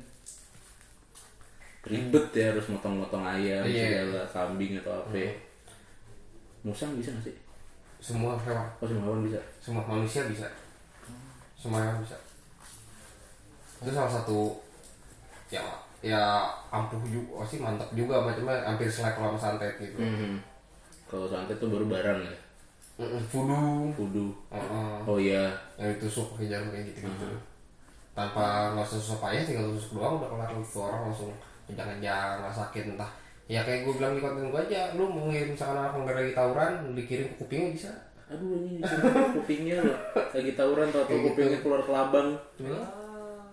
ribet 1.84 2.26
ya 2.32 2.50
harus 2.50 2.66
motong-motong 2.68 3.22
ayam 3.22 3.62
Iya. 3.62 4.08
segala 4.08 4.24
kambing 4.28 4.80
atau 4.80 5.04
apa. 5.04 5.20
Musang 6.64 6.96
bisa 6.96 7.12
nggak 7.12 7.28
sih? 7.28 7.36
semua 8.00 8.36
hewan 8.36 8.68
Oh 8.80 8.88
semua 8.88 9.08
hewan 9.08 9.24
bisa. 9.24 9.40
semua 9.64 9.80
manusia 9.86 10.28
bisa 10.28 10.44
semua 11.56 11.80
hewan 11.80 12.04
bisa 12.04 12.20
itu 13.80 13.88
salah 13.90 14.12
satu 14.12 14.60
ya 15.48 15.64
ya 16.04 16.44
ampuh 16.68 17.00
juga 17.08 17.40
sih 17.48 17.58
mantap 17.58 17.88
juga 17.96 18.20
macamnya 18.20 18.60
hampir 18.62 18.86
selevel 18.86 19.24
sama 19.26 19.40
santet 19.40 19.80
gitu 19.80 19.96
Mhm. 19.98 20.36
Kalau 21.08 21.26
santet 21.26 21.56
tuh 21.56 21.70
baru 21.70 21.88
barang 21.88 22.20
ya. 22.20 22.36
Mm-mm, 22.94 23.22
voodoo 23.26 23.90
Kudu. 23.96 24.28
Heeh. 24.52 24.94
Oh 25.08 25.16
iya. 25.16 25.50
yang 25.80 25.96
ditusuk 25.96 26.36
pakai 26.36 26.52
jarum 26.52 26.70
kayak 26.70 26.92
gitu 26.92 27.08
gitu 27.08 27.28
tanpa 28.14 28.70
nggak 28.72 28.86
usah 28.86 29.00
susah 29.02 29.18
payah 29.18 29.42
tinggal 29.42 29.74
tusuk 29.74 29.98
doang 29.98 30.22
udah 30.22 30.30
kelar 30.30 30.50
itu 30.54 30.78
orang 30.78 31.02
langsung 31.10 31.34
kejang-kejang 31.66 32.30
nggak 32.38 32.54
sakit 32.54 32.84
entah 32.94 33.10
ya 33.50 33.66
kayak 33.66 33.90
gue 33.90 33.94
bilang 33.98 34.14
di 34.14 34.22
konten 34.22 34.54
gue 34.54 34.62
aja 34.62 34.94
lu 34.94 35.10
mau 35.10 35.26
ngirim 35.28 35.58
misalkan 35.58 35.82
anak 35.82 35.98
nggak 35.98 36.16
lagi 36.22 36.32
tawuran 36.32 36.72
dikirim 36.94 37.26
ke 37.26 37.36
kupingnya 37.42 37.70
bisa 37.74 37.92
Aduh 38.30 38.54
ini 38.56 38.80
kupingnya 39.34 39.78
loh. 39.82 39.98
Lagi 40.32 40.52
tawuran 40.54 40.88
tau 40.90 41.04
Kayak 41.04 41.18
gitu. 41.18 41.28
kupingnya 41.34 41.60
keluar 41.60 41.82
ke 41.82 41.92
labang. 41.92 42.28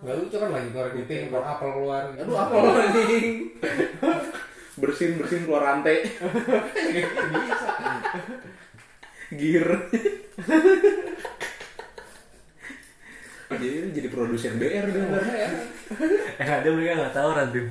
Nggak 0.00 0.16
lucu 0.16 0.36
kan 0.40 0.48
lagi 0.48 0.68
keluar 0.72 0.88
kuping 0.96 1.28
keluar 1.28 1.44
apel 1.44 1.68
keluar 1.76 2.02
gitu. 2.08 2.20
Aduh 2.24 2.36
apa 2.40 2.54
anjing? 2.88 3.28
bersin 4.80 5.10
bersin 5.20 5.40
keluar 5.44 5.62
rantai. 5.62 6.08
Gear. 9.30 9.68
jadi 13.50 13.92
jadi 13.92 14.08
produsen 14.08 14.56
BR 14.56 14.86
dia 14.88 15.04
ntar. 15.04 15.22
Yang 16.40 16.50
ada 16.50 16.68
mereka 16.72 16.92
nggak 16.96 17.14
tahu 17.14 17.30
rantim. 17.36 17.66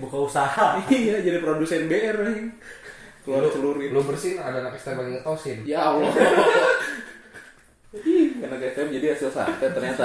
Buka 0.00 0.18
usaha. 0.24 0.66
iya 0.88 1.20
jadi 1.20 1.38
produsen 1.44 1.92
BR 1.92 2.16
anjing. 2.24 2.48
keluar 3.26 3.42
celurit 3.50 3.90
lu 3.90 4.06
bersin 4.06 4.38
ada 4.38 4.62
anak 4.62 4.78
STM 4.78 5.02
lagi 5.02 5.10
ngetosin 5.18 5.58
ya 5.66 5.90
Allah 5.90 6.14
karena 8.40 8.56
KTM 8.60 8.88
jadi 9.00 9.06
hasil 9.16 9.30
santet 9.32 9.70
ternyata. 9.72 10.04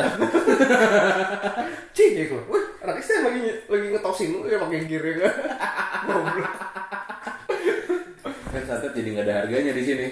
Cih 1.95 2.09
dia 2.15 2.25
keluar. 2.29 2.45
Wih 2.47 2.65
anak 2.81 3.03
STM 3.03 3.23
lagi 3.27 3.41
lagi 3.67 3.87
ngetosin 3.93 4.29
lu 4.33 4.39
ya 4.47 4.57
pakai 4.57 4.87
gear 4.87 5.03
ya 5.03 5.13
kan 5.21 5.33
goblok. 6.07 6.53
Kan 8.51 8.63
santet 8.67 8.91
jadi 8.95 9.09
nggak 9.15 9.25
ada 9.27 9.35
harganya 9.45 9.71
di 9.75 9.83
sini. 9.83 10.07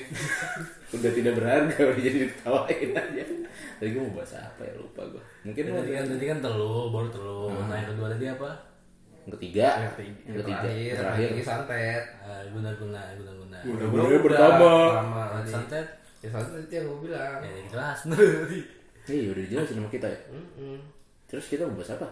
Udah 0.89 1.11
tidak 1.13 1.33
berharga 1.37 1.77
udah 1.79 2.01
jadi 2.03 2.17
ditawain 2.27 2.89
aja. 2.97 3.23
Tadi 3.79 3.89
gue 3.95 4.01
mau 4.03 4.13
bahas 4.19 4.33
apa 4.35 4.61
ya? 4.65 4.73
Lupa 4.75 5.01
gue 5.07 5.23
mungkin 5.47 5.63
Tadi 5.69 5.75
tadi 5.79 5.91
kan 5.95 6.05
tadi 6.11 6.25
kan 6.27 6.39
telur, 6.43 6.91
baru 6.91 7.09
telur. 7.13 7.51
Nah 7.67 7.77
yang 7.77 7.89
kedua 7.95 8.07
tadi 8.11 8.25
apa? 8.27 8.51
yang 9.29 9.33
ketiga. 9.37 9.67
Yang 9.69 9.93
yang 10.25 10.37
ketiga. 10.41 10.57
terakhir 10.65 10.93
terakhir. 10.97 11.27
lagi 11.29 11.43
santet. 11.45 12.03
Guna-guna, 12.49 13.01
guna-guna. 13.13 13.57
Guna-gunanya 13.61 14.19
pertama. 14.25 14.71
Santet 15.45 15.98
ya 16.19 16.29
santet 16.29 16.61
itu 16.63 16.73
yang 16.75 16.85
gue 16.85 16.99
bilang 17.05 17.39
ya 17.39 17.51
jelas 17.67 17.99
berarti 18.05 18.59
Iya 19.09 19.33
udah 19.33 19.41
dijelasin 19.41 19.75
sama 19.77 19.89
kita 19.89 20.05
ya. 20.05 20.19
Mm-mm. 20.29 20.77
Terus 21.25 21.45
kita 21.47 21.65
mau 21.65 21.73
bahas 21.75 21.97
apa? 21.97 22.07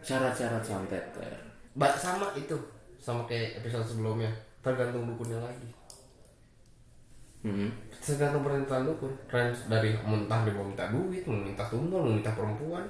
Syarat-syarat 0.00 0.60
santet. 0.60 1.04
Ba- 1.72 1.96
sama 1.96 2.28
itu 2.34 2.52
sama 3.00 3.24
kayak 3.24 3.58
episode 3.58 3.84
sebelumnya 3.86 4.28
tergantung 4.60 5.04
dukunnya 5.06 5.40
lagi 5.40 5.68
Hmm. 7.44 7.68
tergantung 8.00 8.40
permintaan 8.40 8.88
dukun 8.88 9.12
kalian 9.28 9.52
dari 9.68 9.92
mentah 10.00 10.40
dia 10.40 10.56
mau 10.56 10.64
minta 10.64 10.88
duit 10.88 11.20
mau 11.28 11.36
minta 11.36 11.60
tunggal 11.68 12.00
mau 12.00 12.08
minta 12.08 12.32
perempuan 12.32 12.80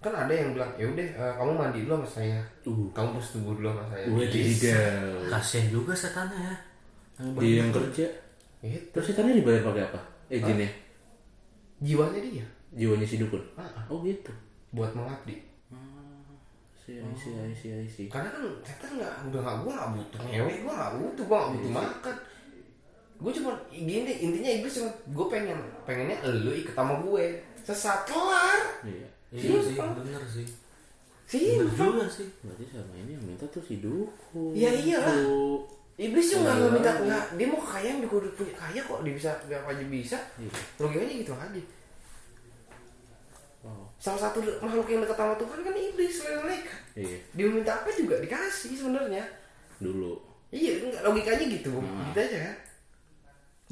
kan 0.00 0.16
ada 0.16 0.32
yang 0.32 0.56
bilang 0.56 0.72
ya 0.80 0.88
udah 0.88 1.08
eh, 1.12 1.32
kamu 1.36 1.52
mandi 1.52 1.84
dulu 1.84 2.00
sama 2.00 2.08
saya 2.08 2.40
Uh. 2.64 2.88
kamu 2.90 3.20
bersetubuh 3.20 3.52
dulu 3.52 3.68
sama 3.68 3.84
saya 3.92 4.04
Udah 4.08 4.28
tidak. 4.32 5.28
kasian 5.28 5.66
juga 5.68 5.92
setannya 5.92 6.40
ya 6.40 6.56
yang 7.20 7.28
Dia 7.36 7.52
yang 7.60 7.68
kerja. 7.70 8.06
Gitu. 8.62 8.86
Terus 8.94 9.06
setannya 9.10 9.34
dibayar 9.36 9.62
pakai 9.66 9.82
apa? 9.90 10.00
Eh 10.30 10.38
jinnya. 10.38 10.70
jiwanya 11.82 12.18
dia 12.22 12.46
Jiwanya 12.72 13.02
si 13.04 13.18
dukun. 13.18 13.42
Ah, 13.58 13.66
ah. 13.66 13.84
Oh 13.90 14.00
gitu. 14.02 14.30
buat 14.70 14.94
mengabdi 14.94 15.36
Si, 16.72 16.98
I 16.98 17.14
see, 17.14 17.30
I 17.38 17.54
see, 17.54 17.70
I 17.70 17.86
see. 17.86 18.06
karena 18.10 18.26
kan 18.26 18.42
setan 18.66 18.98
nggak 18.98 19.14
udah 19.30 19.38
nggak 19.38 19.56
gua 19.62 19.72
nggak 19.78 19.90
butuh 19.94 20.18
ngewe 20.26 20.52
gua 20.66 20.72
nggak 20.74 20.92
butuh 20.98 21.24
gua 21.30 21.36
nggak 21.38 21.50
butuh 21.54 21.72
makan 21.78 22.16
gue 23.22 23.32
cuma 23.38 23.52
gini 23.70 24.12
intinya 24.18 24.50
iblis 24.50 24.74
cuma 24.82 24.90
gue 24.90 25.26
pengen 25.30 25.58
pengennya 25.86 26.18
lu 26.42 26.50
ikut 26.50 26.74
sama 26.74 26.98
gue 26.98 27.38
sesat 27.62 28.02
kelar 28.02 28.82
Iya. 28.82 29.06
iya 29.30 29.58
sih 29.62 29.78
bener 29.78 30.22
sih 30.26 30.46
sih 31.30 31.54
juga 31.62 32.02
sih 32.10 32.26
Berarti 32.42 32.64
sama 32.66 32.98
ini 32.98 33.14
yang 33.14 33.22
minta 33.22 33.46
tuh 33.46 33.62
si 33.62 33.78
dukun. 33.78 34.50
Ya 34.58 34.74
iyalah. 34.74 35.22
Tuh. 35.22 35.62
Iblis 36.00 36.26
juga 36.32 36.56
nggak 36.56 36.56
Iya. 36.56 36.72
minta 36.72 36.90
nggak. 36.96 37.24
Dia 37.36 37.46
mau 37.52 37.60
kaya 37.60 37.90
juga 38.00 38.14
udah 38.24 38.32
punya 38.32 38.54
kaya 38.56 38.80
kok. 38.80 38.98
Dia 39.04 39.12
bisa 39.12 39.30
dia 39.44 39.56
apa 39.60 39.68
aja 39.76 39.84
bisa. 39.84 40.18
Iya. 40.40 40.52
logikanya 40.80 41.14
gitu 41.20 41.32
aja. 41.36 41.62
Oh. 43.62 43.86
salah 43.94 44.18
satu 44.18 44.42
makhluk 44.58 44.90
yang 44.90 45.06
dekat 45.06 45.14
sama 45.14 45.38
Tuhan 45.38 45.58
kan 45.62 45.74
iblis 45.78 46.10
selain 46.18 46.42
malaikat. 46.42 46.80
Iya. 46.98 47.18
dia 47.30 47.46
minta 47.46 47.70
apa 47.78 47.88
juga 47.94 48.18
dikasih 48.18 48.74
sebenarnya. 48.74 49.22
Dulu. 49.78 50.18
iya 50.50 50.82
enggak 50.82 51.02
logikanya 51.06 51.46
gitu. 51.46 51.70
Hmm. 51.78 52.10
gitu 52.10 52.18
aja. 52.18 52.38
Kan 52.42 52.56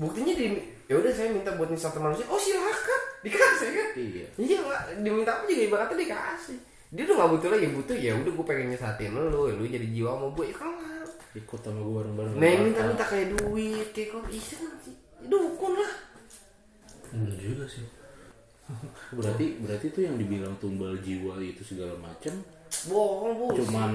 buktinya 0.00 0.33
di 0.33 0.45
ya 0.87 0.95
udah 0.97 1.12
saya 1.12 1.35
minta 1.35 1.50
buat 1.59 1.69
nih 1.75 1.81
satu 1.81 1.99
manusia. 1.99 2.25
Oh 2.31 2.39
silakan. 2.39 3.03
Dikasih 3.27 3.69
kan? 3.75 3.89
Iya. 3.99 4.27
iya 4.39 4.59
nggak 4.62 4.83
diminta 5.03 5.31
apa 5.35 5.45
juga 5.50 5.62
ibaratnya 5.67 5.97
dikasih. 5.99 6.59
Dia 6.95 7.03
udah 7.11 7.17
nggak 7.19 7.31
butuh 7.35 7.49
lagi. 7.50 7.67
Butuh 7.75 7.97
ya 7.99 8.12
udah 8.15 8.33
gue 8.33 8.47
pengen 8.47 8.67
nyesatin 8.71 9.11
lu. 9.11 9.50
Lu 9.50 9.65
jadi 9.67 9.87
jiwa 9.91 10.15
mau 10.15 10.31
gue 10.31 10.47
ya 10.49 10.55
kelar 10.55 11.00
Ikut 11.31 11.61
sama 11.63 11.79
gue 11.79 11.95
bareng-bareng. 12.03 12.33
Nah 12.37 12.49
yang 12.49 12.63
minta-minta 12.67 13.05
kayak 13.07 13.39
duit, 13.39 13.87
kayak 13.95 14.09
kok 14.11 14.23
kan 14.27 14.33
sih 14.83 14.95
dukun 15.21 15.75
lah. 15.77 15.95
bener 17.11 17.35
juga 17.35 17.67
sih 17.67 17.83
Berarti 19.19 19.59
berarti 19.59 19.87
tuh 19.91 20.07
yang 20.07 20.15
dibilang 20.15 20.55
tumbal 20.63 20.95
jiwa 21.03 21.43
itu 21.43 21.63
segala 21.67 21.91
macam 21.99 22.31
Bohong 22.87 23.35
bu. 23.35 23.47
cuman 23.59 23.93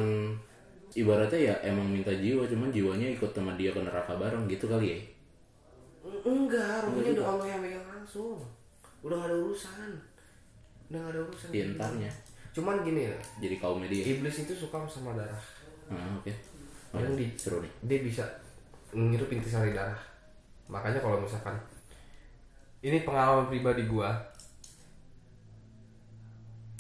ibaratnya 0.92 1.40
ya 1.40 1.56
emang 1.64 1.88
minta 1.88 2.12
jiwa 2.12 2.44
cuman 2.44 2.76
jiwanya 2.76 3.08
ikut 3.16 3.32
sama 3.32 3.56
dia 3.56 3.72
ke 3.72 3.80
neraka 3.80 4.20
bareng 4.20 4.52
gitu 4.52 4.68
kali 4.68 4.92
ya 4.92 5.00
Enggak, 6.06 6.86
ruhnya 6.86 7.18
udah 7.18 7.26
Allah 7.34 7.48
yang 7.50 7.62
megang 7.66 7.88
langsung. 7.90 8.38
Udah 9.02 9.18
gak 9.18 9.30
ada 9.34 9.38
urusan. 9.42 9.90
Udah 10.92 11.00
gak 11.02 11.12
ada 11.18 11.22
urusan. 11.26 11.50
di 11.50 11.60
entarnya 11.66 12.12
Cuman 12.54 12.86
gini 12.86 13.10
ya, 13.10 13.16
jadi 13.42 13.56
kaum 13.58 13.82
media 13.82 14.06
iblis 14.06 14.38
itu 14.40 14.54
suka 14.54 14.86
sama 14.86 15.18
darah. 15.18 15.42
ah 15.86 16.18
oke 16.18 16.30
oh, 16.30 16.38
Yang 16.96 17.16
di 17.20 17.26
seru 17.36 17.58
nih 17.60 17.74
dia 17.84 18.00
bisa 18.02 18.24
menghirup 18.96 19.28
intisari 19.28 19.76
darah. 19.76 20.00
Makanya 20.72 21.04
kalau 21.04 21.20
misalkan 21.20 21.56
ini 22.86 23.02
pengalaman 23.02 23.50
pribadi 23.50 23.90
gua. 23.90 24.14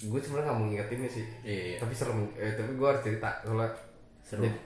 Gue 0.05 0.21
sebenarnya 0.21 0.53
nggak 0.53 0.59
mau 0.59 0.67
ngingetinnya 0.69 1.09
sih. 1.09 1.25
Iya, 1.41 1.63
iya. 1.73 1.77
Tapi 1.81 1.93
serem. 1.97 2.29
Eh, 2.37 2.53
tapi 2.53 2.77
gue 2.77 2.87
harus 2.87 3.01
cerita 3.01 3.29
soalnya 3.41 3.69
Seru. 4.25 4.41
Jadi, 4.45 4.57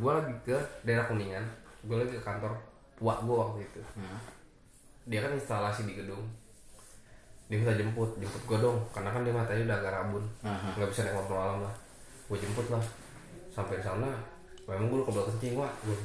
gue 0.00 0.12
lagi 0.12 0.34
ke 0.44 0.56
daerah 0.84 1.04
kuningan. 1.08 1.44
Gue 1.84 1.96
lagi 2.00 2.16
ke 2.16 2.22
kantor 2.24 2.52
puak 2.96 3.24
gue 3.24 3.36
waktu 3.36 3.58
itu. 3.64 3.80
Nah, 4.00 4.20
Dia 5.08 5.20
kan 5.24 5.32
instalasi 5.32 5.88
di 5.88 5.96
gedung. 5.96 6.22
Dia 7.48 7.56
minta 7.60 7.72
jemput, 7.76 8.16
jemput 8.16 8.42
gue 8.48 8.58
dong. 8.60 8.78
Karena 8.92 9.12
kan 9.12 9.20
dia 9.24 9.32
matanya 9.32 9.62
udah 9.68 9.78
agak 9.80 9.92
rabun. 9.92 10.24
Nggak 10.76 10.88
bisa 10.88 11.00
naik 11.04 11.16
motor 11.16 11.36
malam 11.36 11.58
lah. 11.64 11.74
Gue 12.28 12.38
jemput 12.40 12.66
lah. 12.68 12.84
Sampai 13.52 13.80
di 13.80 13.84
sana, 13.84 14.08
memang 14.72 14.88
gue 14.88 15.00
kebelah 15.04 15.26
kencing 15.28 15.54
wah. 15.54 15.72
Gue 15.84 15.96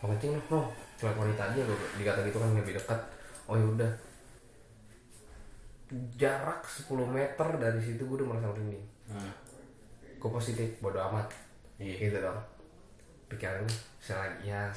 mau 0.00 0.12
kencing 0.14 0.32
lah, 0.36 0.44
no. 0.52 0.60
Cuma 0.98 1.10
wanita 1.14 1.42
aja 1.52 1.60
gue 1.64 1.78
dikata 1.96 2.20
gitu 2.28 2.38
kan 2.38 2.52
lebih 2.52 2.76
dekat. 2.76 3.00
Oh 3.48 3.56
ya 3.56 3.64
udah. 3.64 3.92
Jarak 6.20 6.60
10 6.68 6.92
meter 7.08 7.48
dari 7.56 7.80
situ 7.80 8.02
gue 8.04 8.16
udah 8.20 8.28
merasa 8.28 8.52
merinding. 8.52 8.84
nah, 9.08 9.32
Gue 10.20 10.30
positif, 10.30 10.68
bodo 10.84 11.00
amat. 11.00 11.26
Iya. 11.80 11.96
Gitu 11.96 12.18
dong. 12.20 12.40
Pikirannya, 13.28 13.68
saya 14.00 14.24
lagi 14.24 14.48
ya 14.52 14.68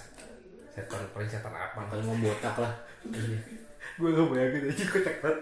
setan 0.71 1.03
paling 1.11 1.27
setan 1.27 1.51
apa 1.51 1.83
paling 1.91 2.05
mau 2.07 2.15
botak 2.15 2.55
lah 2.55 2.73
gue 3.99 4.09
gak 4.15 4.27
bayangin 4.31 4.71
aja 4.71 4.83
kocak 4.87 5.15
banget 5.19 5.39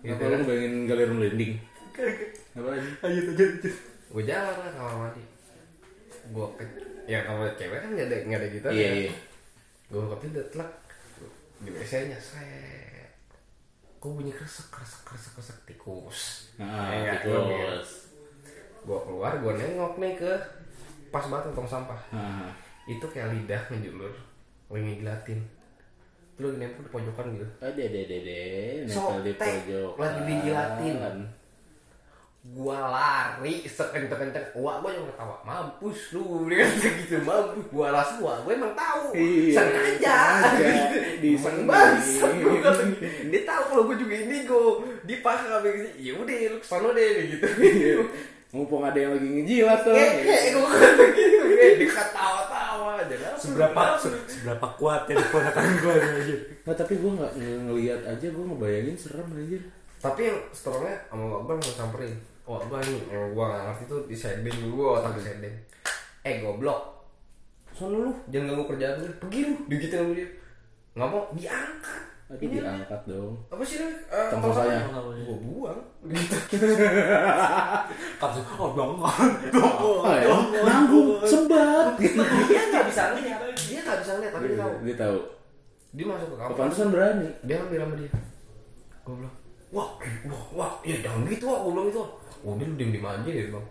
gitu 0.00 0.22
lu 0.24 0.36
ngebayangin 0.40 0.72
galer 0.88 1.10
merinding 1.12 1.52
apa 2.56 2.68
lagi 2.72 2.88
ayo 3.04 3.20
aja 3.36 3.44
gue 4.12 4.22
jalan 4.24 4.56
lah 4.56 4.72
kamar 4.72 4.94
mandi 4.96 5.22
gue 6.32 6.46
ke 6.56 6.64
ya 7.04 7.18
kamar 7.22 7.50
cewek 7.58 7.78
kan 7.82 7.90
gak 7.92 8.06
ada 8.08 8.16
gak 8.24 8.38
ada 8.38 8.48
gitu 8.48 8.68
iya 8.70 8.88
iya. 9.06 9.12
Gue 9.92 10.16
pintu 10.16 10.40
telak. 10.48 10.72
Di 11.60 11.68
WC 11.68 12.08
nya 12.08 12.16
set. 12.16 13.12
Gue 14.00 14.10
bunyi 14.16 14.32
kresek 14.32 14.72
kresek 14.72 15.04
kresek 15.04 15.32
kresek 15.36 15.58
tikus. 15.68 16.48
Nah 16.56 16.90
Ya, 16.90 17.20
tikus. 17.20 18.08
gue 18.82 18.98
keluar 18.98 19.36
gue 19.38 19.52
nengok 19.54 19.94
nih 20.00 20.18
ke 20.18 20.32
pas 21.12 21.22
banget 21.28 21.52
tong 21.52 21.68
sampah. 21.68 22.00
Nah 22.10 22.50
itu 22.88 23.04
kayak 23.06 23.30
lidah 23.30 23.62
ngejulur 23.70 24.10
lagi 24.72 24.82
ngegilatin 24.82 25.38
lu 26.40 26.56
nempel 26.58 26.82
di 26.82 26.90
pojokan 26.90 27.36
gitu. 27.36 27.46
Ada 27.60 27.78
ada 27.78 27.98
ada 28.08 28.16
ada 28.16 28.40
nempel 28.88 29.18
di 29.22 29.32
pojok 29.36 29.92
lagi 30.00 30.20
dijilatin. 30.26 30.96
Gua 32.44 32.90
lari 32.90 33.62
sekenceng-kenceng. 33.62 34.50
Wah 34.56 34.78
gua 34.78 34.90
yang 34.90 35.06
ketawa 35.06 35.38
mampus 35.42 36.10
lu 36.10 36.50
gitu 36.50 37.16
mampus 37.20 37.64
gua 37.68 37.86
alas 37.88 38.18
gua 38.18 38.34
gua 38.42 38.52
emang 38.52 38.74
tahu. 38.74 39.14
Iya, 39.14 39.54
sengaja. 39.56 40.18
sengaja. 40.42 40.74
di 41.22 41.30
bangsa 41.38 42.26
gua 42.34 42.50
gitu. 42.58 42.70
dia 43.30 43.40
tahu 43.42 43.62
kalau 43.64 43.82
gua 43.86 43.96
juga 43.96 44.14
indigo. 44.16 44.62
Dia 45.02 45.18
pas 45.18 45.38
kami 45.38 45.68
gitu 45.70 45.88
ya 45.96 46.12
udah 46.16 46.36
lu 46.48 46.58
ke 46.58 46.66
sana 46.66 46.88
deh 46.90 47.10
gitu. 47.28 47.46
Iya. 47.58 47.96
mumpung 48.52 48.84
ada 48.84 48.98
yang 48.98 49.16
lagi 49.16 49.28
ngejilat 49.32 49.80
tuh. 49.80 49.94
Eh 49.94 50.12
gua 50.52 50.66
kata 50.68 51.04
gitu. 51.08 51.44
Eh 51.52 51.70
dia 51.78 51.88
ketawa-tawa 51.88 52.88
aja. 52.98 53.16
Kan 53.16 53.34
seberapa 53.38 53.82
se- 53.96 54.22
seberapa 54.28 54.66
kuat 54.76 55.06
ya 55.06 55.14
keponakan 55.16 55.64
gue 55.78 55.94
aja 55.94 56.36
Nah, 56.62 56.74
tapi 56.74 56.94
gue 56.94 57.10
nggak 57.12 57.32
nge- 57.34 57.60
ngeliat 57.64 58.00
aja 58.04 58.26
gue 58.28 58.44
ngebayangin 58.44 58.94
serem 58.94 59.26
aja 59.32 59.58
tapi 59.98 60.20
yang 60.24 60.38
strongnya 60.50 60.94
sama 61.06 61.24
Wak 61.28 61.42
Bang 61.44 61.58
mau 61.58 61.72
samperin 61.72 62.14
Wak 62.42 62.66
Bang 62.66 62.82
nih 62.82 63.02
yang 63.06 63.30
gua 63.38 63.54
gak 63.54 63.62
ngerti 63.70 63.84
tuh 63.86 64.00
di 64.10 64.16
setting 64.18 64.74
gua 64.74 64.98
otak 64.98 65.14
di 65.14 65.22
setting 65.22 65.54
eh 66.26 66.34
goblok. 66.42 66.80
Sono 67.70 68.10
lu 68.10 68.12
jangan 68.30 68.52
ganggu 68.52 68.64
kerjaan 68.74 68.98
gue 68.98 69.14
pergi 69.22 69.40
lu 69.46 69.54
digituin 69.70 70.02
sama 70.02 70.12
dia. 70.14 70.28
Nggak 70.92 71.08
mau 71.08 71.22
diangkat. 71.34 72.02
Aduh 72.32 72.48
diangkat 72.48 73.00
dong. 73.04 73.34
apa 73.52 73.62
sih 73.64 73.76
ini? 73.80 73.92
Uh, 74.08 74.28
Tong 74.32 74.40
sosanya. 74.42 74.80
gua 74.92 75.36
buang. 75.38 75.80
Gitu 76.10 76.36
Kata, 78.18 78.40
oh 78.58 78.70
dong 78.74 78.92
oh 78.98 80.02
ya? 80.10 80.36
nanggung 80.66 81.08
sebat. 81.22 81.94
Dia 81.98 82.62
nggak 82.70 82.84
bisa 82.90 83.02
ngeliat. 83.14 83.38
Dia 83.54 83.80
nggak 83.86 83.98
bisa 84.02 84.10
ngeliat 84.18 84.32
tapi 84.34 84.46
dia 84.50 84.58
tahu. 84.58 84.74
dia 84.82 84.96
tahu. 84.98 85.18
Dia 85.92 86.04
masuk 86.10 86.26
ke 86.26 86.36
kamar. 86.38 86.50
Kepantesan 86.54 86.88
berani. 86.90 87.28
Dia 87.46 87.54
ngambil 87.62 87.78
sama 87.78 87.94
dia. 87.98 88.10
Gua 89.02 89.14
bilang 89.18 89.36
wah 89.72 89.88
eh, 90.04 90.14
wah 90.28 90.44
wah. 90.54 90.72
Ya 90.82 90.96
jangan 91.02 91.26
gitu 91.26 91.44
wah. 91.46 91.58
Gua 91.64 91.72
bilang 91.74 91.88
itu 91.90 92.00
oh 92.02 92.21
dia 92.42 92.66
lu 92.66 92.74
diem 92.74 92.90
diem 92.90 93.06
aja 93.06 93.28
dia 93.28 93.46
bilang 93.48 93.66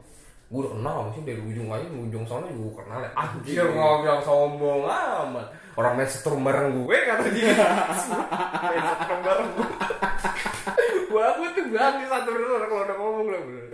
gua 0.51 0.59
udah 0.67 0.71
kenal 0.75 0.95
maksudnya 1.07 1.27
dari 1.31 1.41
ujung 1.47 1.69
aja 1.71 1.87
ujung 1.87 2.25
sana 2.27 2.45
juga 2.51 2.59
gua 2.59 2.73
kenal 2.83 2.99
ya. 2.99 3.11
Anjir 3.15 3.65
nggak 3.71 3.95
bilang 4.03 4.21
sombong 4.23 4.81
amat. 4.87 5.47
Orang 5.71 5.93
main 5.95 6.09
setrum 6.11 6.43
bareng 6.43 6.83
gue 6.83 6.97
kata 7.07 7.27
dia. 7.31 7.55
Main 8.67 8.83
setrum 8.83 9.19
bareng 9.23 9.49
gue 9.55 9.69
gua 11.11 11.23
aku 11.31 11.41
tuh 11.55 11.65
bangis 11.71 12.07
satu 12.11 12.29
bener 12.35 12.63
kalau 12.67 12.83
udah 12.83 12.97
ngomong 12.99 13.27
lah 13.31 13.41
bener. 13.47 13.65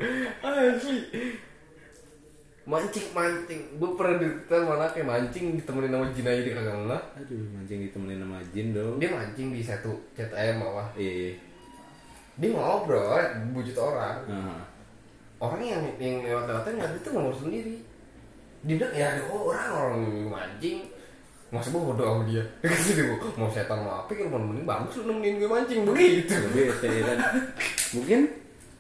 Asli 0.46 0.98
mancing 2.68 3.08
mancing. 3.16 3.62
Gue 3.80 3.90
pernah 3.98 4.16
diceritain 4.22 4.64
mana 4.68 4.86
kayak 4.94 5.08
mancing 5.10 5.46
ditemenin 5.58 5.90
sama 5.90 6.06
jin 6.14 6.28
aja 6.30 6.42
dia 6.46 6.54
kagak 6.54 6.78
ngeh. 6.86 7.04
Aduh 7.18 7.46
mancing 7.58 7.80
ditemenin 7.90 8.22
sama 8.22 8.38
jin 8.54 8.68
dong. 8.76 8.96
Dia 9.02 9.10
mancing 9.10 9.48
di 9.56 9.62
satu 9.66 9.92
CTM 10.14 10.62
bawah. 10.62 10.88
Iya. 10.94 11.12
Iya 11.12 11.34
dia 12.38 12.54
ngobrol 12.54 13.18
bujut 13.52 13.78
orang. 13.82 14.22
Nah, 14.30 14.62
orang 15.38 15.62
yang 15.62 15.84
yang 16.02 16.26
lewat 16.26 16.44
lewatnya 16.50 16.72
nggak 16.82 16.92
itu 16.98 17.10
ngomong 17.14 17.36
sendiri. 17.38 17.76
Dia 18.66 18.76
bilang 18.82 18.94
ya 18.94 19.06
ada 19.14 19.22
orang 19.30 19.70
orang 19.70 20.02
mancing. 20.34 20.80
Masa 21.48 21.72
gue 21.72 21.80
bodo 21.80 22.04
sama 22.04 22.24
dia? 22.28 22.44
Gitu 22.84 23.08
gue 23.08 23.32
Mau 23.40 23.48
setan 23.48 23.80
mau 23.80 24.04
apa? 24.04 24.12
Kalau 24.12 24.36
mau 24.36 24.40
nemenin 24.44 24.68
bagus 24.68 25.00
lu 25.00 25.16
nemenin 25.16 25.40
gue 25.40 25.50
mancing. 25.50 25.80
Begitu. 25.88 26.34
Ya 26.36 27.02
kan. 27.16 27.18
Mungkin 27.96 28.20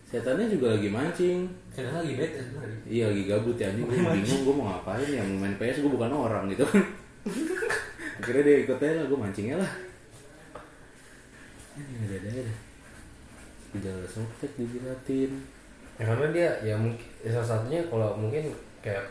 setannya 0.09 0.45
juga 0.51 0.75
lagi 0.75 0.89
mancing. 0.91 1.47
Kadang 1.71 2.03
lagi 2.03 2.13
bete 2.17 2.41
sebenarnya. 2.41 2.79
iya 2.89 3.05
lagi 3.07 3.23
gabut 3.23 3.55
ya 3.55 3.71
anjing. 3.71 3.85
Gue 3.87 3.95
bingung 4.01 4.41
gue 4.43 4.55
mau 4.57 4.65
ngapain 4.73 5.07
ya 5.07 5.23
mau 5.23 5.37
main 5.45 5.55
PS 5.55 5.79
gue 5.85 5.91
bukan 5.93 6.11
orang 6.11 6.43
gitu 6.51 6.65
kan. 6.67 6.83
Akhirnya 8.19 8.43
dia 8.43 8.55
ikut 8.65 8.77
aja 8.81 8.93
lah 8.97 9.05
gue 9.07 9.19
mancingnya 9.19 9.55
lah. 9.61 9.71
Ini 11.77 11.95
ada 12.03 12.15
ada 12.17 12.29
ada 12.33 12.45
gejala 13.77 14.07
softtek 14.09 14.51
dijelatin 14.57 15.31
Ya 15.97 16.03
karena 16.05 16.27
dia 16.29 16.49
ya 16.61 16.75
mungkin 16.77 17.01
ya 17.25 17.29
salah 17.33 17.57
satunya 17.57 17.81
kalau 17.89 18.13
mungkin 18.13 18.53
kayak 18.85 19.01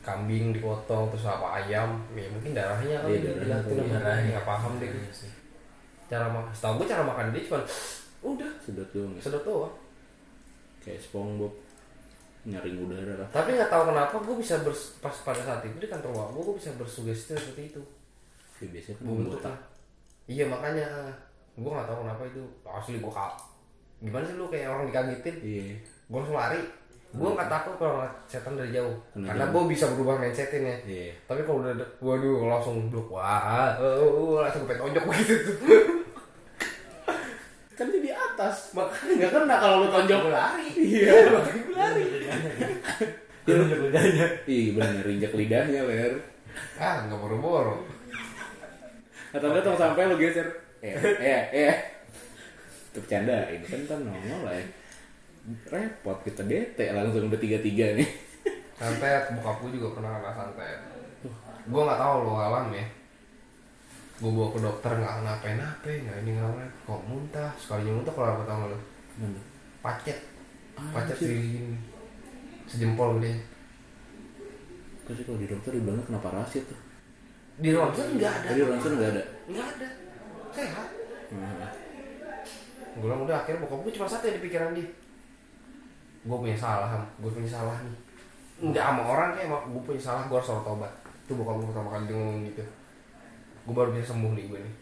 kambing 0.00 0.52
dipotong 0.52 1.08
terus 1.12 1.24
apa 1.24 1.60
ayam 1.60 1.96
ya 2.12 2.24
mungkin 2.28 2.52
darahnya 2.52 3.00
kan 3.00 3.08
Iya, 3.08 3.20
dia 3.20 3.32
darahnya 3.36 3.56
sama 3.64 3.84
darahnya. 4.00 4.30
nggak 4.36 4.46
paham 4.46 4.72
deh. 4.80 4.88
Iya 4.88 5.12
sih. 5.12 5.32
cara 6.10 6.26
makan 6.26 6.50
setahu 6.50 6.82
gue 6.82 6.86
cara 6.90 7.02
makan 7.06 7.30
dia 7.30 7.42
cuma 7.46 7.60
udah. 8.20 8.50
Sedot 8.60 8.88
doang 8.90 9.12
ya. 9.16 9.20
Sedot 9.22 9.44
doang. 9.46 9.74
Kayak 10.80 11.00
SpongeBob 11.00 11.52
nyaring 12.40 12.76
udara 12.80 13.14
lah. 13.20 13.28
Tapi 13.30 13.52
nggak 13.54 13.70
tahu 13.70 13.82
kenapa 13.92 14.16
gue 14.16 14.36
bisa 14.40 14.54
bers- 14.60 14.96
pas 14.98 15.12
pada 15.22 15.40
saat 15.40 15.60
itu 15.62 15.76
di 15.76 15.88
kantor 15.88 16.10
bokap 16.12 16.30
gue 16.36 16.54
bisa 16.58 16.70
bersugesti 16.76 17.32
seperti 17.32 17.62
itu. 17.70 17.82
Ya, 18.60 18.66
biasanya 18.68 18.96
kan 18.98 19.04
botak 19.24 19.56
iya 20.26 20.44
makanya. 20.44 20.88
Gue 21.56 21.70
nggak 21.70 21.88
tahu 21.88 21.98
kenapa 22.04 22.22
itu. 22.26 22.42
Asli 22.64 23.00
gue 23.00 23.12
kak 23.12 23.32
gimana 24.00 24.24
sih 24.24 24.34
lu 24.34 24.48
kayak 24.48 24.72
orang 24.72 24.88
dikagetin? 24.88 25.36
Iya 25.40 25.76
gue 26.10 26.18
langsung 26.18 26.38
lari. 26.38 26.60
Gue 27.10 27.26
nggak 27.26 27.50
takut 27.50 27.74
kalau 27.78 27.92
ngeliat 27.98 28.14
setan 28.26 28.54
dari 28.54 28.70
jauh. 28.74 28.94
Kena 29.14 29.34
karena 29.34 29.44
gue 29.50 29.62
bisa 29.70 29.84
berubah 29.94 30.14
mindsetin 30.18 30.62
ya 30.62 30.76
iya. 30.86 31.10
Tapi 31.26 31.42
kalau 31.42 31.62
udah 31.62 31.74
waduh 32.02 32.46
langsung 32.46 32.90
blok 32.90 33.14
wah 33.14 33.74
uh, 33.78 33.98
uh, 33.98 34.46
langsung 34.46 34.66
gue 34.66 34.78
tonjok 34.78 35.04
begitu 35.10 35.34
tuh 35.42 35.56
kan 37.78 37.86
dia 37.90 38.02
di 38.02 38.12
atas. 38.14 38.56
Makanya. 38.74 39.14
Nggak 39.16 39.30
kena 39.34 39.56
kalau 39.58 39.76
lu 39.82 39.88
tonjok. 39.90 40.20
lari. 40.30 40.68
Iya 40.74 41.12
makanya 41.34 41.62
gue 41.62 41.76
lari. 41.78 42.02
Dia 43.40 43.54
nunjuk 43.56 43.80
lidahnya. 43.90 44.26
iya 44.46 44.70
bener 44.74 45.06
injak 45.06 45.32
lidahnya 45.34 45.80
ler. 45.86 46.14
Ah 46.78 47.06
nggak 47.06 47.18
boro-boro. 47.18 47.86
Atau 49.34 49.46
nggak 49.50 49.62
tong 49.62 49.78
sampai 49.78 50.10
lu 50.10 50.18
geser. 50.18 50.46
Eh 50.82 50.94
eh 50.94 51.42
eh. 51.54 51.76
Itu 52.94 52.98
bercanda 53.02 53.46
ini 53.50 53.66
kan 53.66 53.80
kan 53.86 53.98
nongol 54.02 54.42
lah 54.46 54.54
ya 54.58 54.79
repot 55.70 56.18
kita 56.22 56.42
bete 56.46 56.92
langsung 56.94 57.26
udah 57.26 57.40
tiga 57.40 57.58
tiga 57.62 57.96
nih. 57.96 58.08
Santet 58.80 59.34
bokap 59.36 59.56
gue 59.64 59.70
juga 59.76 60.00
pernah 60.00 60.20
kena 60.20 60.32
santet. 60.32 60.78
Gue 61.68 61.82
nggak 61.84 62.00
tahu 62.00 62.14
lo 62.24 62.32
alam 62.40 62.66
ya. 62.72 62.86
Gue 64.20 64.30
bawa 64.32 64.48
ke 64.52 64.58
dokter 64.60 64.92
nggak 65.00 65.14
kenapa-napa 65.20 65.88
nggak 65.88 66.16
ini 66.24 66.30
nggak 66.36 66.68
kok 66.86 67.02
muntah? 67.08 67.50
Sekalinya 67.60 67.92
muntah 68.00 68.12
kalau 68.16 68.28
apa 68.36 68.42
tau 68.44 68.56
nggak 68.56 68.70
lo 68.72 68.78
pacet. 69.80 70.18
Pacet 70.80 71.16
sini 71.20 71.76
sejempol 72.70 73.18
gede 73.18 73.34
Terus 75.04 75.26
kalau 75.26 75.42
di 75.42 75.50
dokter 75.50 75.74
dibilangnya 75.74 76.06
kena 76.06 76.20
parasit 76.22 76.64
tuh? 76.70 76.80
Di 77.58 77.74
ronsen 77.74 78.14
nggak 78.14 78.32
ada. 78.32 78.46
Tadi 78.54 78.60
ronsen 78.62 78.92
nggak 78.94 79.10
ada? 79.10 79.24
Nggak 79.50 79.66
ada. 79.76 79.88
Sehat. 80.54 80.88
Hmm. 81.30 81.62
gue 82.90 83.06
bilang 83.06 83.22
udah 83.22 83.46
akhirnya 83.46 83.62
bokap 83.62 83.86
gue 83.86 83.92
cuma 83.94 84.10
satu 84.10 84.26
yang 84.26 84.42
di 84.42 84.42
pikiran 84.50 84.74
dia 84.74 84.82
gue 86.20 86.36
punya 86.36 86.56
salah 86.56 87.00
gue 87.16 87.30
punya 87.30 87.48
salah 87.48 87.76
nih. 87.80 87.96
Nggak 88.60 88.84
sama 88.84 89.02
orang 89.08 89.28
kayak 89.32 89.48
gue 89.48 89.82
punya 89.82 90.00
salah 90.00 90.22
gue 90.28 90.36
harus 90.36 90.50
tobat 90.50 90.92
itu 91.24 91.32
bokap 91.38 91.62
gue 91.62 91.68
pertama 91.70 91.88
kali 91.94 92.04
dia 92.10 92.16
ngomong 92.18 92.42
gitu. 92.50 92.64
Gue 93.64 93.74
baru 93.76 93.90
bisa 93.94 94.12
sembuh 94.12 94.32
nih 94.34 94.44
gue 94.50 94.60
nih. 94.60 94.74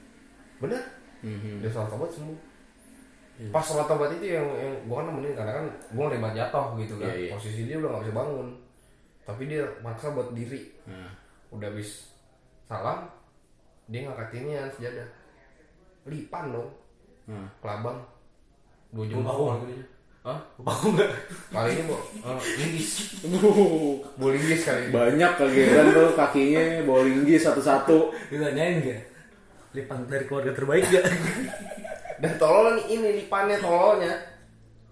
Bener? 0.58 0.82
Mhm. 1.18 1.62
dia 1.62 1.70
sholat 1.70 1.90
tobat 1.90 2.10
sembuh. 2.14 2.38
Iya. 3.38 3.54
pas 3.54 3.62
sholat 3.62 3.86
tobat 3.86 4.10
itu 4.18 4.34
yang 4.34 4.46
yang 4.58 4.74
gue 4.82 4.96
kan 4.98 5.06
nemenin 5.06 5.34
karena 5.38 5.52
kan 5.62 5.66
gue 5.70 6.04
nerima 6.10 6.30
jatuh 6.34 6.66
gitu 6.74 6.94
kan. 6.98 7.06
Iya, 7.06 7.14
iya. 7.14 7.30
posisi 7.34 7.62
dia 7.70 7.76
udah 7.78 7.90
gak 7.94 8.02
bisa 8.06 8.14
bangun. 8.18 8.48
Tapi 9.22 9.42
dia 9.46 9.62
maksa 9.84 10.10
buat 10.16 10.32
diri. 10.32 10.72
Nah, 10.88 11.12
udah 11.54 11.68
habis 11.70 12.10
salam 12.66 13.06
dia 13.86 14.08
ngangkatinnya 14.08 14.66
sejadah 14.74 15.06
lipan 16.10 16.50
dong. 16.50 16.70
Nah. 17.28 17.44
kelabang 17.60 18.00
dua 18.88 19.04
jam 19.04 19.20
Bau. 19.20 19.60
gitu 19.68 19.84
Hah? 20.28 20.40
Bau 20.60 20.92
enggak? 20.92 21.08
kali 21.48 21.72
ini 21.72 21.82
mau 21.88 21.96
uh, 21.96 22.36
linggis. 22.60 23.16
Mau 24.20 24.28
linggis 24.28 24.60
kali 24.60 24.80
ini. 24.84 24.92
Banyak 24.92 25.32
kegiatan 25.40 25.88
tuh 25.96 26.12
kakinya 26.12 26.84
bowlinggis 26.84 27.48
satu-satu. 27.48 28.12
Ditanyain 28.28 28.84
enggak? 28.84 29.08
Lipan 29.72 30.04
dari 30.04 30.28
keluarga 30.28 30.52
terbaik 30.52 30.84
gak? 30.92 31.04
dan 32.20 32.32
tolol 32.36 32.76
ini 32.76 33.24
lipannya 33.24 33.56
tololnya. 33.56 34.12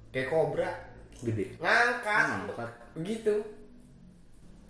Kayak 0.08 0.32
kobra. 0.32 0.72
Gede. 1.20 1.52
Ngangkat. 1.60 2.24
Ngangkat. 2.32 2.70
begitu. 2.96 3.36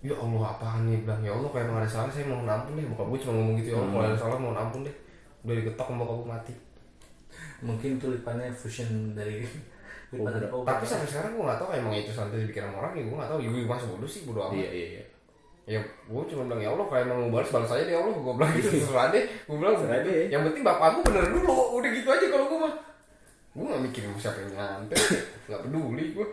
Ya 0.02 0.18
Allah 0.18 0.50
apaan 0.50 0.90
nih? 0.90 0.98
Bilang 1.06 1.22
ya 1.22 1.30
Allah 1.30 1.50
emang 1.62 1.78
ada 1.78 1.86
salah 1.86 2.10
saya 2.10 2.26
mohon 2.26 2.50
ampun 2.50 2.74
deh. 2.74 2.82
Bokap 2.90 3.06
gue 3.14 3.18
cuma 3.22 3.38
ngomong 3.38 3.54
gitu 3.62 3.70
ya 3.70 3.78
Allah 3.78 3.90
kalau 3.94 4.06
ada 4.10 4.18
salah 4.18 4.38
mohon 4.42 4.58
ampun 4.58 4.82
deh. 4.82 4.96
Udah 5.46 5.54
digetok 5.62 5.86
sama 5.86 6.02
bokap 6.02 6.16
gue 6.18 6.26
mati. 6.26 6.54
Mungkin 7.62 8.02
tuh 8.02 8.10
lipannya 8.18 8.50
fusion 8.50 9.14
dari 9.14 9.46
tapi 10.06 10.84
sampai 10.86 11.06
sekarang 11.10 11.30
gue 11.34 11.44
nggak 11.44 11.58
tahu 11.58 11.70
emang 11.74 11.92
itu 11.98 12.14
santai 12.14 12.46
dipikiran 12.46 12.72
orang 12.78 12.94
ya 12.94 13.02
gue 13.02 13.16
nggak 13.16 13.30
tahu. 13.30 13.40
Ya 13.42 13.48
gue 13.50 13.62
masih 13.66 13.88
bodoh 13.90 14.10
sih 14.10 14.22
bodoh 14.22 14.42
amat. 14.46 14.56
Iya 14.62 14.70
iya 14.70 14.86
iya. 14.86 15.04
Ya 15.66 15.80
gue 15.82 16.22
cuma 16.30 16.46
bilang 16.46 16.62
ya 16.62 16.70
Allah 16.70 16.86
kalau 16.86 17.02
emang 17.02 17.18
mau 17.26 17.30
balas 17.34 17.50
balas 17.50 17.70
aja 17.74 17.82
deh 17.82 17.94
ya 17.94 18.00
Allah. 18.00 18.14
Gue 18.14 18.34
bilang 18.38 18.52
gitu 18.54 18.68
terserah 18.70 19.06
deh. 19.10 19.24
Gue 19.26 19.56
bilang 19.58 19.74
Terserah 19.74 20.00
deh. 20.06 20.24
yang 20.30 20.42
penting 20.46 20.62
bapak 20.62 20.88
gue 20.94 21.02
bener 21.10 21.24
dulu. 21.34 21.54
Udah 21.82 21.90
gitu 21.90 22.08
aja 22.08 22.26
kalau 22.30 22.46
gue 22.46 22.58
mah. 22.62 22.74
Gue 23.56 23.64
nggak 23.66 23.82
mikirin 23.90 24.10
siapa 24.14 24.38
yang 24.46 24.52
nyantet 24.54 25.00
nggak 25.50 25.60
peduli 25.66 26.06
gue 26.14 26.26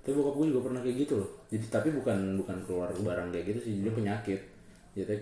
tapi 0.00 0.16
bokap 0.16 0.34
gue 0.40 0.46
juga 0.48 0.60
pernah 0.64 0.80
kayak 0.80 0.96
gitu 1.04 1.14
loh. 1.20 1.30
Jadi 1.52 1.66
tapi 1.68 1.88
bukan 1.92 2.18
bukan 2.40 2.56
keluar 2.64 2.88
barang 2.88 3.28
kayak 3.36 3.44
gitu 3.52 3.60
sih. 3.68 3.72
Dia 3.84 3.92
penyakit. 3.92 4.40
Jadi 4.96 5.16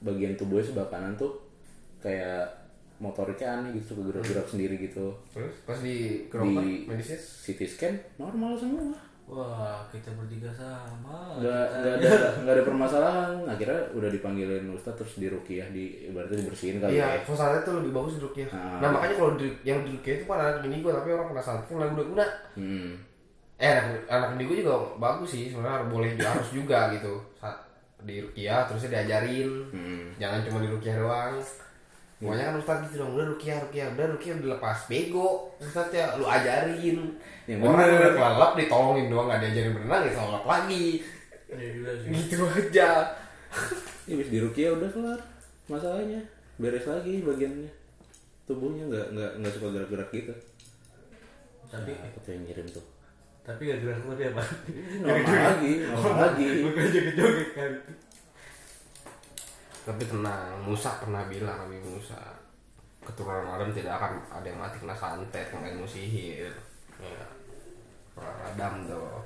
bagian 0.00 0.32
tubuhnya 0.40 0.64
sebelah 0.64 0.88
kanan 0.88 1.12
tuh 1.20 1.36
kayak 2.00 2.61
motoriknya 3.02 3.48
aneh 3.52 3.70
gitu 3.74 3.92
suka 3.92 4.02
gerak-gerak 4.08 4.46
sendiri 4.46 4.78
gitu 4.80 5.10
terus 5.28 5.50
pas 5.62 5.74
di 5.76 5.96
gerobak 6.30 6.62
Di- 6.62 6.86
medisnya 6.86 7.18
CT 7.18 7.60
scan 7.66 7.94
normal 8.16 8.54
semua 8.54 8.94
Wah, 9.22 9.78
kita 9.88 10.10
bertiga 10.12 10.50
sama. 10.50 11.38
nggak 11.38 11.64
nggak 11.70 11.94
ada 11.96 12.10
nggak 12.42 12.54
ada 12.54 12.64
permasalahan 12.64 13.32
akhirnya 13.46 13.80
udah 13.92 14.10
dipanggilin 14.10 14.66
ustad 14.68 14.92
terus 14.92 15.14
dirukiah 15.16 15.64
di 15.68 16.10
ibaratnya 16.10 16.42
dibersihin 16.42 16.78
kali 16.78 16.98
Iya, 16.98 17.06
ya 17.16 17.20
suasananya 17.22 17.62
tuh 17.62 17.80
lebih 17.80 17.94
bagus 17.94 18.18
duduknya. 18.18 18.50
Ah. 18.50 18.82
Nah 18.82 18.88
makanya 18.90 19.14
kalau 19.16 19.32
di, 19.34 19.48
yang 19.62 19.78
duduknya 19.80 20.14
itu 20.14 20.24
kan 20.26 20.36
anak 20.36 20.58
bini 20.60 20.76
gue, 20.78 20.92
tapi 20.92 21.08
orang 21.10 21.28
kena 21.28 21.40
santet 21.40 21.70
lagi 21.72 21.94
udah 21.94 22.06
guna. 22.08 22.26
hmm. 22.56 22.90
Eh 23.56 23.70
anak, 23.72 23.94
anak 24.10 24.28
bini 24.34 24.44
gue 24.44 24.56
juga 24.60 24.74
bagus 24.98 25.28
sih, 25.30 25.44
sebenarnya 25.48 25.86
boleh 25.86 26.10
harus 26.18 26.48
juga 26.50 26.78
gitu. 26.92 27.14
Di 28.02 28.14
rukiah 28.18 28.66
terusnya 28.66 28.90
diajarin, 28.92 29.50
Hmm. 29.70 30.04
jangan 30.18 30.42
cuma 30.42 30.58
di 30.58 30.68
rukiah 30.68 30.98
doang. 30.98 31.38
Pokoknya 32.22 32.54
kan 32.54 32.54
Ustaz 32.62 32.78
gitu 32.86 33.02
dong, 33.02 33.18
udah 33.18 33.26
rukiah, 33.34 33.58
rukiah, 33.58 33.90
udah 33.98 34.06
rukiah 34.14 34.34
udah 34.38 34.48
lepas 34.54 34.78
bego, 34.86 35.50
Ustaz 35.58 35.90
ya 35.90 36.14
lu 36.14 36.22
ajarin. 36.22 37.18
Yang 37.50 37.58
Orang 37.66 37.90
udah 37.90 38.12
kelelap 38.14 38.52
ditolongin 38.54 39.06
doang 39.10 39.26
gak 39.26 39.42
diajarin 39.42 39.74
berenang 39.74 40.02
ya 40.06 40.12
kelelap 40.14 40.44
lagi. 40.46 40.86
Juga 41.50 41.90
sih. 41.98 42.08
Gitu 42.14 42.46
aja. 42.46 42.90
ya 44.06 44.12
habis 44.18 44.28
dirukiah 44.32 44.74
udah 44.74 44.90
kelar 44.90 45.20
masalahnya 45.70 46.20
beres 46.58 46.86
lagi 46.86 47.22
bagiannya 47.22 47.70
tubuhnya 48.48 48.84
nggak 48.90 49.06
nggak 49.14 49.30
nggak 49.40 49.52
suka 49.54 49.68
gerak-gerak 49.70 50.10
gitu 50.10 50.34
Tapi 51.72 51.96
apa 51.96 52.18
tuh 52.20 52.30
yang 52.36 52.44
ngirim 52.44 52.66
tuh 52.68 52.84
tapi 53.42 53.66
gak 53.66 53.82
gerak 53.82 53.98
tapi 54.06 54.22
apa? 54.30 54.42
normal 55.02 55.34
lagi 55.34 55.72
normal 55.82 56.14
lagi 56.14 56.46
Bukan 56.62 56.84
joget-joget 56.94 57.48
kan. 57.58 57.72
Tapi 59.82 60.02
tenang, 60.06 60.62
Musa 60.62 61.02
pernah 61.02 61.26
bilang 61.26 61.66
Nabi 61.66 61.78
Musa 61.82 62.42
keturunan 63.02 63.50
Adam 63.50 63.74
tidak 63.74 63.98
akan 63.98 64.12
ada 64.30 64.46
yang 64.46 64.62
mati 64.62 64.78
kena 64.78 64.94
santet, 64.94 65.50
kena 65.50 65.74
ilmu 65.74 65.86
sihir. 65.86 66.54
Ya. 67.02 67.26
Orang 68.14 68.38
Adam 68.46 68.74
tuh. 68.86 69.18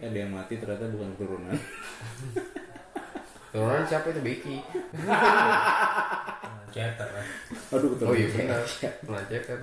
ada 0.00 0.18
yang 0.20 0.32
mati 0.32 0.60
ternyata 0.60 0.84
bukan 0.92 1.16
keturunan 1.16 1.56
Keturunan 3.48 3.84
siapa 3.88 4.12
itu 4.12 4.20
Becky? 4.20 4.56
Kan. 6.74 6.90
aduh 7.70 7.88
keturunan 7.94 8.10
Oh 8.10 8.16
iya 8.18 8.26
benar. 8.34 8.62
Kan. 8.66 9.60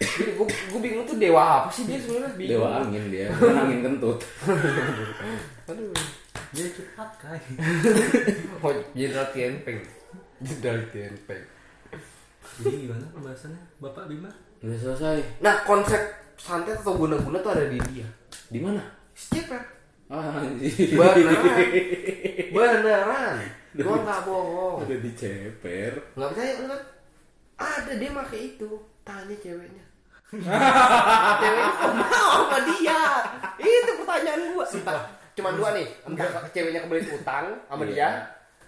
Jadi 0.00 0.32
gue 0.34 0.46
gue 0.48 0.80
bingung 0.82 1.04
tuh 1.06 1.14
dewa 1.20 1.62
apa 1.62 1.68
sih 1.70 1.86
dia 1.86 2.00
sebenarnya 2.00 2.32
dewa 2.34 2.82
angin 2.82 3.04
dia 3.12 3.28
angin 3.30 3.84
kentut 3.86 4.18
Aduh. 5.70 5.92
Dia 6.50 6.66
cepat 6.68 7.10
kai. 7.16 7.40
Oh, 8.60 8.74
Jenderal 8.92 9.30
Tienpeng. 9.30 9.80
Jenderal 10.42 10.82
Tienpeng. 10.90 11.44
Jadi 12.60 12.76
gimana 12.84 13.06
pembahasannya? 13.10 13.62
Bapak 13.78 14.04
Bima? 14.06 14.28
udah 14.60 14.76
selesai 14.76 15.40
Nah 15.40 15.64
konsep 15.64 15.96
santet 16.36 16.76
atau 16.76 16.92
guna-guna 16.92 17.40
tuh 17.40 17.56
ada 17.56 17.64
di 17.64 17.80
dia. 17.88 18.04
di 18.50 18.60
mana 18.60 18.82
Skipper. 19.16 19.56
ah 20.10 20.42
anjir. 20.42 20.92
Beneran. 20.92 21.56
Beneran. 22.54 23.36
Gua 23.72 23.96
nggak 24.02 24.20
bohong. 24.26 24.76
Udah 24.84 24.98
diceper. 25.00 25.92
Nggak 26.12 26.28
percaya 26.34 26.52
enggak? 26.58 26.82
Ada 27.56 27.92
dia 27.96 28.10
pakai 28.10 28.40
itu. 28.50 28.70
Tanya 29.00 29.36
ceweknya. 29.38 29.84
ceweknya 31.40 31.72
mau 31.94 32.32
sama 32.44 32.58
dia? 32.68 33.00
Itu 33.56 33.92
pertanyaan 34.02 34.42
gua. 34.52 34.64
Entah, 34.66 35.00
cuman 35.32 35.52
dua 35.54 35.68
nih. 35.72 35.86
Entah 36.02 36.26
ceweknya 36.48 36.80
kebelit 36.82 37.06
utang 37.08 37.46
sama 37.64 37.82
Iya. 37.82 37.90
dia. 37.90 38.08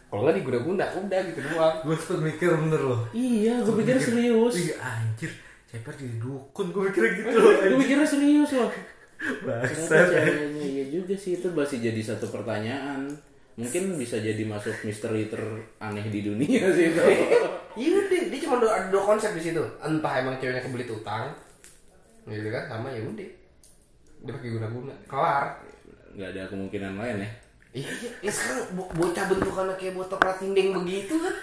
Kalau 0.07 0.21
nggak 0.23 0.37
diguna-guna, 0.39 0.85
udah 0.95 1.21
gitu 1.25 1.41
doang. 1.43 1.77
gue 1.83 1.97
tuh 1.97 2.21
mikir 2.21 2.53
bener 2.53 2.83
loh 2.83 3.01
Iya, 3.11 3.61
gue 3.61 3.75
pikir 3.79 3.97
serius. 3.97 4.55
Wih 4.55 4.77
anjir 4.77 5.33
Ceper 5.65 5.95
jadi 5.95 6.21
dukun 6.21 6.69
gue 6.69 6.83
mikirnya 6.85 7.11
gitu 7.17 7.29
loh 7.35 7.53
Gue 7.65 7.79
mikirnya 7.81 8.05
serius 8.05 8.51
loh. 8.53 8.69
Ternyata 9.17 9.97
ceweknya 10.05 10.45
iya 10.61 10.85
juga 10.91 11.15
sih 11.15 11.33
itu 11.35 11.49
masih 11.49 11.79
jadi 11.81 12.01
satu 12.05 12.29
pertanyaan. 12.29 13.09
Mungkin 13.53 13.97
bisa 13.97 14.17
jadi 14.17 14.43
masuk 14.43 14.73
misteri 14.83 15.29
teraneh 15.29 16.07
di 16.09 16.21
dunia 16.23 16.61
sih 16.77 16.89
itu. 16.89 17.01
Iya 17.73 17.91
udah, 17.99 18.23
dia 18.29 18.39
cuma 18.43 18.61
ada 18.61 18.89
dua 18.89 19.05
konsep 19.07 19.33
di 19.33 19.43
situ. 19.43 19.65
Entah 19.79 20.13
emang 20.19 20.37
ceweknya 20.37 20.61
kebelit 20.61 20.89
utang, 20.89 21.33
gitu 22.27 22.49
kan, 22.49 22.65
sama 22.67 22.89
ya 22.89 23.01
udah. 23.01 23.29
Dia 24.23 24.31
pakai 24.31 24.51
guna-guna, 24.53 24.93
kelar. 25.07 25.57
Gak 26.13 26.29
ada 26.37 26.43
kemungkinan 26.49 26.93
lain 26.97 27.25
ya. 27.25 27.31
Iya, 27.73 27.89
ya 28.21 28.31
sekarang 28.31 28.77
bo- 28.77 28.93
bocah 28.93 29.25
bentukannya 29.33 29.75
kayak 29.81 29.97
botol 29.97 30.21
ratindeng 30.21 30.77
begitu 30.77 31.17
kan. 31.17 31.35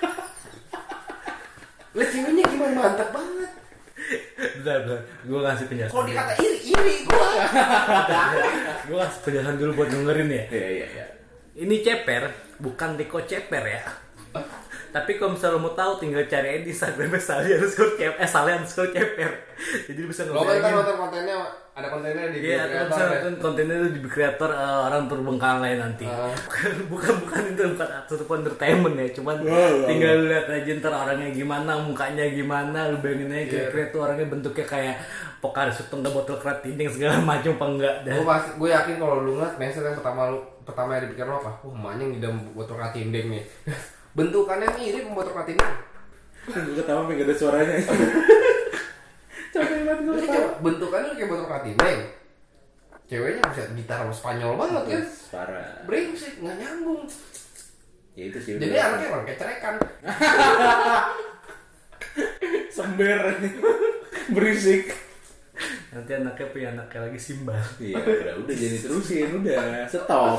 Lihat 1.98 2.10
ceweknya 2.14 2.44
gimana 2.46 2.74
mantap 2.78 3.10
banget. 3.10 3.52
Bentar 4.40 4.78
bentar 4.86 5.00
Gue 5.22 5.40
kasih 5.44 5.66
penjelasan 5.70 5.94
Kalau 5.94 6.06
dikata 6.08 6.34
iri, 6.42 6.60
iri 6.72 6.96
gua. 7.06 7.30
Gue 8.90 8.98
kasih 8.98 9.20
penjelasan 9.22 9.56
dulu 9.58 9.72
buat 9.76 9.90
dengerin 9.92 10.30
ya 10.32 10.44
Iya 10.50 10.68
iya 10.72 10.88
iya. 10.88 11.06
Ini 11.60 11.76
ceper 11.84 12.24
Bukan 12.58 12.98
Riko 12.98 13.20
Ceper 13.22 13.64
ya 13.68 13.82
Tapi 14.90 15.12
kalau 15.16 15.38
misalnya 15.38 15.56
lo 15.56 15.62
mau 15.62 15.74
tahu 15.74 15.92
tinggal 15.98 16.26
cari 16.26 16.48
aja 16.50 16.62
di 16.62 16.72
Instagramnya 16.72 17.22
Sali 17.22 17.50
underscore 17.54 17.94
ceper 17.94 18.18
Eh 18.18 18.26
Sali 18.26 18.52
underscore 18.52 18.90
Jadi 19.86 20.00
bisa 20.02 20.22
Lo 20.26 20.42
kan 20.42 20.58
kan 20.58 20.58
ngebayangin 20.58 20.74
nonton 20.74 20.96
kontennya, 20.98 21.36
ada 21.76 21.88
kontennya 21.88 22.24
di 22.32 22.38
Iya, 22.42 22.60
atau 22.66 22.86
bisa 22.90 23.02
ya. 23.04 23.10
nonton 23.22 23.34
kontennya 23.38 23.76
itu 23.78 23.90
di 23.94 24.02
kreator 24.04 24.50
eh, 24.50 24.80
orang 24.88 25.04
terbengkalai 25.06 25.74
nanti. 25.78 26.06
Ah. 26.08 26.32
Bukan, 26.92 27.14
bukan 27.22 27.42
itu 27.54 27.62
bukan 27.76 27.88
satu 28.08 28.24
entertainment 28.34 28.96
ya, 28.98 29.08
cuman 29.14 29.36
Wow, 29.44 29.52
wow, 29.54 29.88
tinggal 29.88 30.12
lu 30.16 30.26
lihat 30.32 30.48
aja 30.50 30.72
ntar 30.80 30.94
orangnya 30.96 31.30
gimana, 31.30 31.72
mukanya 31.78 32.26
gimana, 32.32 32.80
lu 32.90 32.98
bayangin 33.04 33.30
aja 33.30 33.40
Iya. 33.40 33.48
kira-kira 33.70 33.86
tuh 33.94 34.00
orangnya 34.08 34.26
bentuknya 34.32 34.66
kayak 34.66 34.96
pokar 35.40 35.68
suteng 35.72 36.02
botol 36.04 36.36
kerat 36.42 36.60
tinting 36.66 36.90
segala 36.90 37.20
macam 37.30 37.54
apa 37.56 37.66
enggak. 37.68 37.96
Gue 38.08 38.26
pasti, 38.26 38.50
gue 38.58 38.70
yakin 38.72 38.96
kalau 38.98 39.16
lu 39.22 39.32
ngeliat 39.38 39.56
mindset 39.60 39.84
yang 39.86 39.96
pertama 40.00 40.32
lu 40.34 40.40
pertama 40.66 40.90
yang 40.98 41.04
dipikir 41.08 41.26
lo 41.28 41.36
apa? 41.38 41.52
Oh, 41.64 41.72
emaknya 41.76 42.02
yang 42.08 42.14
di 42.16 42.20
dalam 42.24 42.38
botol 42.56 42.76
ratindeng 42.80 43.28
nih. 43.30 43.44
Bentukannya 44.20 44.68
mirip 44.76 45.04
botol 45.16 45.32
ratindeng. 45.32 45.76
Gue 46.50 46.76
ketawa 46.76 47.08
tapi 47.08 47.16
gak 47.16 47.28
ada 47.32 47.36
suaranya. 47.40 47.76
Capek 49.54 49.80
banget 49.88 50.00
gue. 50.04 50.14
Ini 50.20 50.28
coba 50.28 50.50
bentukannya 50.60 51.12
kayak 51.16 51.30
botol 51.32 51.48
ratindeng. 51.48 52.00
Ceweknya 53.10 53.42
bisa 53.50 53.64
gitar 53.74 54.06
sama 54.06 54.14
Spanyol 54.14 54.54
banget 54.60 54.84
kan? 54.86 55.04
Parah. 55.34 55.82
Brengsek, 55.90 56.34
nggak 56.46 56.56
nyambung. 56.62 57.10
Ya 58.14 58.24
itu 58.30 58.38
sih. 58.38 58.54
Jadi 58.60 58.76
anaknya 58.78 59.08
orang 59.10 59.26
kecerekan. 59.26 59.76
sember 62.76 63.22
berisik. 64.30 65.09
Nanti 65.90 66.12
anaknya 66.14 66.46
punya 66.54 66.68
anaknya 66.70 67.00
lagi 67.10 67.20
simbal. 67.20 67.58
Iya 67.82 67.98
udah 67.98 68.34
udah 68.46 68.56
jadi 68.56 68.78
terusin 68.78 69.30
udah 69.42 69.90
stop. 69.90 70.38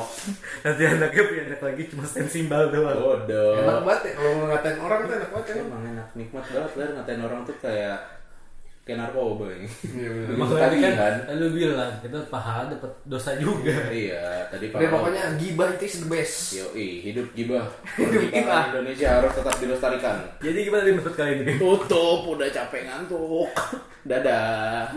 Nanti 0.63 0.83
anaknya 0.87 1.23
punya 1.27 1.43
anak 1.51 1.61
lagi 1.67 1.83
cuma 1.91 2.05
stand 2.07 2.31
simbal 2.31 2.71
doang. 2.71 2.95
Bodoh. 2.95 3.59
Enak 3.59 3.79
banget 3.83 4.03
ya 4.07 4.13
kalau 4.15 4.47
ngatain 4.47 4.79
orang 4.79 5.01
tuh 5.03 5.15
enak 5.19 5.31
banget 5.35 5.47
ya. 5.51 5.55
Emang 5.67 5.83
enak 5.83 6.09
nikmat 6.15 6.45
banget 6.47 6.73
lah 6.79 6.89
ngatain 6.95 7.23
orang 7.27 7.41
tuh 7.43 7.57
kayak 7.59 7.99
kayak 8.81 9.07
narkoba 9.07 9.47
ini. 9.55 9.69
Iya 9.87 10.11
Tadi 10.35 10.77
kan 10.83 10.93
kan. 10.97 11.15
lu 11.37 11.47
bilang 11.53 11.93
kita 12.01 12.17
pahala 12.27 12.71
dapat 12.71 12.91
dosa 13.07 13.35
juga. 13.39 13.77
iya 13.93 14.47
tadi 14.49 14.71
Udah 14.71 14.91
pokoknya 14.91 15.23
gibah 15.35 15.69
itu 15.75 15.85
is 15.87 15.97
the 16.03 16.09
best. 16.09 16.37
Yoi, 16.59 17.11
hidup 17.11 17.27
gibah. 17.35 17.67
Hidup 17.99 18.23
gibah. 18.35 18.71
Indonesia 18.71 19.19
harus 19.21 19.31
tetap 19.35 19.55
dilestarikan. 19.59 20.17
Jadi 20.43 20.59
gimana 20.63 20.83
di 20.87 20.91
episode 20.95 21.15
kali 21.19 21.33
ini? 21.43 21.55
Tutup, 21.59 22.21
udah 22.35 22.49
capek 22.51 22.87
ngantuk. 22.87 23.51
Dadah. 24.07 24.91